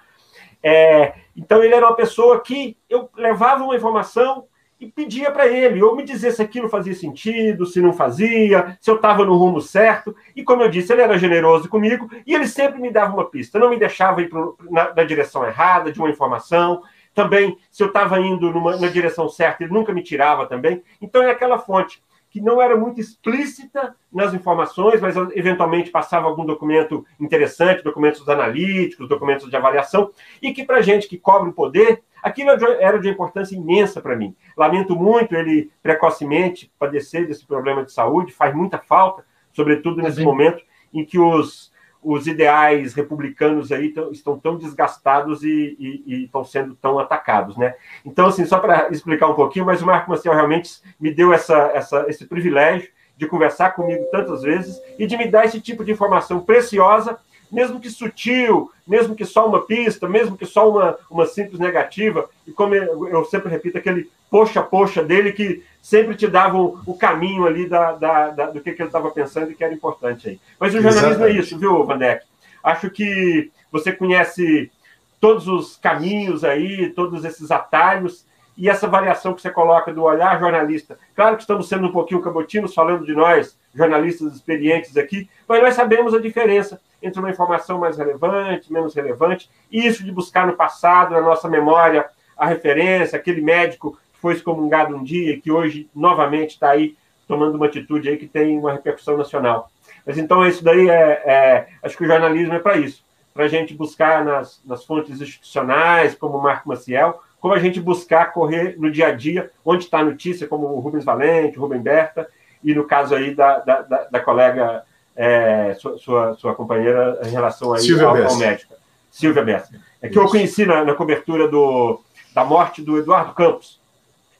É, 0.61 1.13
então, 1.35 1.63
ele 1.63 1.73
era 1.73 1.85
uma 1.85 1.95
pessoa 1.95 2.41
que 2.41 2.77
eu 2.89 3.09
levava 3.15 3.63
uma 3.63 3.75
informação 3.75 4.45
e 4.79 4.87
pedia 4.87 5.31
para 5.31 5.47
ele, 5.47 5.81
ou 5.81 5.95
me 5.95 6.03
dizer 6.03 6.31
se 6.31 6.41
aquilo 6.41 6.69
fazia 6.69 6.93
sentido, 6.93 7.65
se 7.65 7.81
não 7.81 7.91
fazia, 7.91 8.77
se 8.79 8.89
eu 8.89 8.95
estava 8.95 9.25
no 9.25 9.35
rumo 9.35 9.59
certo. 9.59 10.15
E 10.35 10.43
como 10.43 10.61
eu 10.61 10.69
disse, 10.69 10.93
ele 10.93 11.01
era 11.01 11.17
generoso 11.17 11.67
comigo 11.67 12.09
e 12.25 12.33
ele 12.33 12.47
sempre 12.47 12.79
me 12.79 12.91
dava 12.91 13.13
uma 13.13 13.29
pista, 13.29 13.59
não 13.59 13.69
me 13.69 13.77
deixava 13.77 14.21
ir 14.21 14.29
pro, 14.29 14.57
na, 14.69 14.93
na, 14.93 15.03
direção 15.03 15.45
errada 15.45 15.91
de 15.91 15.99
uma 15.99 16.09
informação. 16.09 16.83
Também, 17.13 17.57
se 17.71 17.81
eu 17.81 17.87
estava 17.87 18.19
indo 18.19 18.51
numa, 18.51 18.77
na 18.77 18.87
direção 18.87 19.27
certa, 19.27 19.63
ele 19.63 19.73
nunca 19.73 19.91
me 19.91 20.03
tirava 20.03 20.45
também. 20.45 20.83
Então, 21.01 21.23
é 21.23 21.31
aquela 21.31 21.57
fonte 21.57 22.03
que 22.29 22.41
não 22.41 22.61
era 22.61 22.75
muito 22.75 22.99
explícita 22.99 23.95
nas 24.11 24.33
informações, 24.33 25.01
mas 25.01 25.15
eventualmente 25.33 25.89
passava 25.89 26.27
algum 26.27 26.45
documento 26.45 27.05
interessante, 27.19 27.83
documentos 27.83 28.27
analíticos, 28.27 29.07
documentos 29.09 29.49
de 29.49 29.55
avaliação, 29.55 30.11
e 30.41 30.53
que 30.53 30.63
para 30.63 30.81
gente 30.81 31.07
que 31.07 31.17
cobre 31.17 31.49
o 31.49 31.53
poder, 31.53 32.03
aquilo 32.21 32.51
era 32.79 32.99
de 32.99 33.09
importância 33.09 33.55
imensa 33.55 34.01
para 34.01 34.15
mim. 34.15 34.35
Lamento 34.55 34.95
muito 34.95 35.35
ele 35.35 35.71
precocemente 35.81 36.71
padecer 36.77 37.27
desse 37.27 37.45
problema 37.45 37.83
de 37.83 37.91
saúde, 37.91 38.33
faz 38.33 38.53
muita 38.55 38.77
falta, 38.77 39.25
sobretudo 39.51 40.01
nesse 40.01 40.21
momento 40.21 40.61
em 40.93 41.05
que 41.05 41.19
os 41.19 41.71
os 42.01 42.27
ideais 42.27 42.93
republicanos 42.93 43.71
aí 43.71 43.89
tão, 43.89 44.11
estão 44.11 44.39
tão 44.39 44.57
desgastados 44.57 45.43
e, 45.43 45.75
e, 45.79 46.03
e, 46.05 46.23
estão 46.25 46.43
sendo 46.43 46.75
tão 46.75 46.99
atacados, 46.99 47.57
né? 47.57 47.75
Então, 48.05 48.27
assim, 48.27 48.45
só 48.45 48.59
para 48.59 48.89
explicar 48.89 49.27
um 49.27 49.33
pouquinho, 49.33 49.65
mas 49.65 49.81
o 49.81 49.85
Marco 49.85 50.09
Maciel 50.09 50.33
realmente 50.33 50.79
me 50.99 51.13
deu 51.13 51.33
essa, 51.33 51.71
essa, 51.73 52.05
esse 52.07 52.25
privilégio 52.25 52.89
de 53.17 53.27
conversar 53.27 53.71
comigo 53.71 54.05
tantas 54.11 54.43
vezes 54.43 54.79
e 54.97 55.07
de 55.07 55.17
me 55.17 55.27
dar 55.27 55.45
esse 55.45 55.59
tipo 55.59 55.83
de 55.83 55.91
informação 55.91 56.39
preciosa, 56.39 57.19
mesmo 57.51 57.79
que 57.79 57.89
sutil, 57.89 58.71
mesmo 58.85 59.15
que 59.15 59.25
só 59.25 59.47
uma 59.47 59.65
pista, 59.65 60.07
mesmo 60.07 60.37
que 60.37 60.45
só 60.45 60.69
uma, 60.69 60.97
uma 61.09 61.25
simples 61.25 61.59
negativa, 61.59 62.29
e 62.45 62.51
como 62.51 62.75
eu 62.75 63.25
sempre 63.25 63.49
repito, 63.49 63.77
aquele 63.77 64.09
poxa, 64.29 64.61
poxa 64.61 65.03
dele 65.03 65.31
que 65.31 65.63
sempre 65.81 66.15
te 66.15 66.27
davam 66.27 66.81
o 66.85 66.93
caminho 66.97 67.45
ali 67.45 67.67
da, 67.67 67.93
da, 67.93 68.29
da 68.29 68.45
do 68.47 68.59
que, 68.61 68.73
que 68.73 68.81
ele 68.81 68.89
estava 68.89 69.09
pensando 69.11 69.51
e 69.51 69.55
que 69.55 69.63
era 69.63 69.73
importante 69.73 70.29
aí. 70.29 70.39
Mas 70.59 70.73
o 70.73 70.81
jornalismo 70.81 71.09
Exatamente. 71.09 71.37
é 71.37 71.39
isso, 71.39 71.57
viu, 71.57 71.85
Vandeck? 71.85 72.25
Acho 72.63 72.89
que 72.89 73.51
você 73.71 73.91
conhece 73.91 74.71
todos 75.19 75.47
os 75.47 75.77
caminhos 75.77 76.43
aí, 76.43 76.89
todos 76.89 77.23
esses 77.23 77.51
atalhos, 77.51 78.25
e 78.57 78.67
essa 78.69 78.87
variação 78.87 79.33
que 79.33 79.41
você 79.41 79.51
coloca 79.51 79.93
do 79.93 80.03
olhar 80.03 80.39
jornalista. 80.39 80.97
Claro 81.15 81.35
que 81.35 81.43
estamos 81.43 81.69
sendo 81.69 81.87
um 81.87 81.91
pouquinho 81.91 82.21
cabotinos 82.21 82.73
falando 82.73 83.05
de 83.05 83.13
nós, 83.13 83.55
jornalistas 83.77 84.33
experientes 84.33 84.97
aqui, 84.97 85.29
mas 85.47 85.61
nós 85.61 85.75
sabemos 85.75 86.13
a 86.13 86.19
diferença 86.19 86.81
entre 87.01 87.19
uma 87.19 87.29
informação 87.29 87.79
mais 87.79 87.97
relevante, 87.97 88.73
menos 88.73 88.95
relevante, 88.95 89.49
e 89.71 89.85
isso 89.85 90.03
de 90.03 90.11
buscar 90.11 90.47
no 90.47 90.53
passado, 90.53 91.13
na 91.13 91.21
nossa 91.21 91.47
memória, 91.47 92.05
a 92.35 92.45
referência, 92.47 93.17
aquele 93.17 93.41
médico 93.41 93.97
foi 94.21 94.33
excomungado 94.33 94.95
um 94.95 95.03
dia, 95.03 95.39
que 95.39 95.51
hoje 95.51 95.87
novamente 95.95 96.51
está 96.51 96.71
aí 96.71 96.95
tomando 97.27 97.55
uma 97.55 97.67
atitude 97.67 98.09
aí 98.09 98.17
que 98.17 98.27
tem 98.27 98.57
uma 98.57 98.73
repercussão 98.73 99.17
nacional. 99.17 99.69
Mas 100.05 100.17
então 100.17 100.45
isso 100.45 100.63
daí 100.63 100.89
é, 100.89 101.21
é 101.25 101.67
acho 101.83 101.97
que 101.97 102.03
o 102.03 102.07
jornalismo 102.07 102.53
é 102.53 102.59
para 102.59 102.77
isso, 102.77 103.03
para 103.33 103.45
a 103.45 103.47
gente 103.47 103.73
buscar 103.73 104.25
nas, 104.25 104.61
nas 104.65 104.83
fontes 104.83 105.21
institucionais, 105.21 106.15
como 106.15 106.37
o 106.37 106.41
Marco 106.41 106.69
Maciel, 106.69 107.21
como 107.39 107.53
a 107.53 107.59
gente 107.59 107.79
buscar 107.79 108.33
correr 108.33 108.75
no 108.79 108.89
dia 108.89 109.07
a 109.07 109.11
dia, 109.11 109.51
onde 109.63 109.83
está 109.83 109.99
a 109.99 110.05
notícia, 110.05 110.47
como 110.47 110.65
o 110.65 110.79
Rubens 110.79 111.05
Valente, 111.05 111.57
o 111.57 111.61
Rubem 111.61 111.79
Berta, 111.79 112.27
e 112.67 112.75
no 112.75 112.83
caso 112.83 113.15
aí 113.15 113.33
da, 113.33 113.59
da, 113.59 113.81
da, 113.81 114.03
da 114.11 114.19
colega, 114.19 114.83
é, 115.15 115.73
sua, 115.79 115.97
sua, 115.97 116.33
sua, 116.35 116.53
companheira, 116.53 117.17
em 117.23 117.29
relação 117.29 117.73
aí 117.73 117.81
Silvia 117.81 118.07
ao, 118.07 118.17
ao 118.17 118.35
médico, 118.35 118.75
Silvia 119.09 119.41
Bessa. 119.41 119.69
É 120.01 120.09
que 120.09 120.13
isso. 120.13 120.19
eu 120.19 120.27
conheci 120.27 120.65
na, 120.65 120.83
na 120.83 120.93
cobertura 120.93 121.47
do, 121.47 122.01
da 122.35 122.43
morte 122.43 122.81
do 122.81 122.97
Eduardo 122.97 123.33
Campos, 123.33 123.79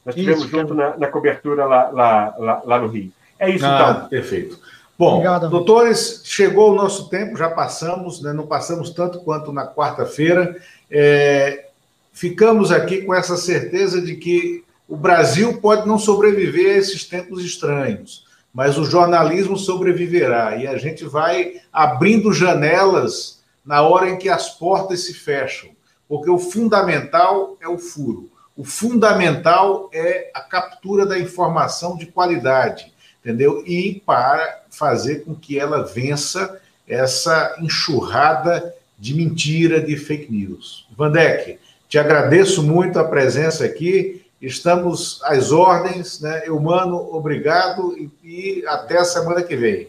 nós 0.06 0.14
estivemos 0.14 0.44
junto 0.46 0.74
na, 0.74 0.98
na, 0.98 1.08
cobertura 1.08 1.66
lá, 1.66 1.90
lá, 1.90 2.36
lá, 2.38 2.62
lá, 2.66 2.80
no 2.80 2.88
Rio. 2.88 3.14
É 3.40 3.50
isso, 3.50 3.66
ah, 3.66 3.96
então. 3.96 4.10
Perfeito. 4.10 4.60
Bom, 5.00 5.14
Obrigado. 5.14 5.50
doutores, 5.50 6.22
chegou 6.26 6.74
o 6.74 6.76
nosso 6.76 7.10
tempo, 7.10 7.38
já 7.38 7.50
passamos, 7.50 8.22
né, 8.22 8.34
não 8.34 8.46
passamos 8.46 8.90
tanto 8.90 9.20
quanto 9.22 9.54
na 9.54 9.66
quarta-feira. 9.66 10.58
É, 10.92 11.68
ficamos 12.12 12.74
aqui 12.74 13.04
com 13.04 13.14
essa 13.14 13.38
certeza 13.38 14.02
de 14.02 14.16
que 14.16 14.66
o 14.88 14.96
Brasil 14.96 15.60
pode 15.60 15.88
não 15.88 16.00
sobreviver 16.00 16.76
a 16.76 16.78
esses 16.78 17.04
tempos 17.04 17.44
estranhos, 17.44 18.26
mas 18.54 18.78
o 18.78 18.86
jornalismo 18.86 19.58
sobreviverá 19.58 20.56
e 20.56 20.66
a 20.66 20.78
gente 20.78 21.04
vai 21.04 21.62
abrindo 21.72 22.34
janelas 22.34 23.44
na 23.66 23.82
hora 23.82 24.10
em 24.10 24.18
que 24.18 24.30
as 24.30 24.50
portas 24.58 25.02
se 25.02 25.14
fecham, 25.14 25.70
porque 26.08 26.30
o 26.30 26.40
fundamental 26.40 27.58
é 27.60 27.68
o 27.68 27.78
furo. 27.78 28.30
O 28.56 28.64
fundamental 28.64 29.90
é 29.94 30.32
a 30.34 30.42
captura 30.42 31.06
da 31.06 31.20
informação 31.20 31.96
de 31.96 32.08
qualidade, 32.08 32.92
entendeu? 33.20 33.64
E 33.68 34.02
para 34.06 34.64
fazer 34.70 35.26
com 35.26 35.36
que 35.36 35.60
ela 35.60 35.84
vença 35.84 36.60
essa 36.88 37.58
enxurrada 37.62 38.74
de 38.98 39.14
mentira, 39.14 39.82
de 39.82 39.96
fake 39.98 40.32
news. 40.32 40.88
Vandeck, 40.98 41.60
te 41.88 42.00
agradeço 42.00 42.64
muito 42.64 42.98
a 42.98 43.04
presença 43.04 43.66
aqui. 43.66 44.26
Estamos 44.42 45.20
às 45.24 45.52
ordens, 45.52 46.22
né? 46.22 46.48
Eumano, 46.48 46.98
obrigado 47.16 47.98
e, 47.98 48.12
e 48.24 48.68
até 48.68 49.00
a 49.00 49.06
semana 49.06 49.42
que 49.42 49.56
vem. 49.56 49.88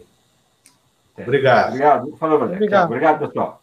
Obrigado. 1.17 1.69
Obrigado. 1.69 2.17
Falou. 2.17 2.43
Obrigado. 2.43 2.87
Obrigado, 2.87 3.27
pessoal. 3.27 3.61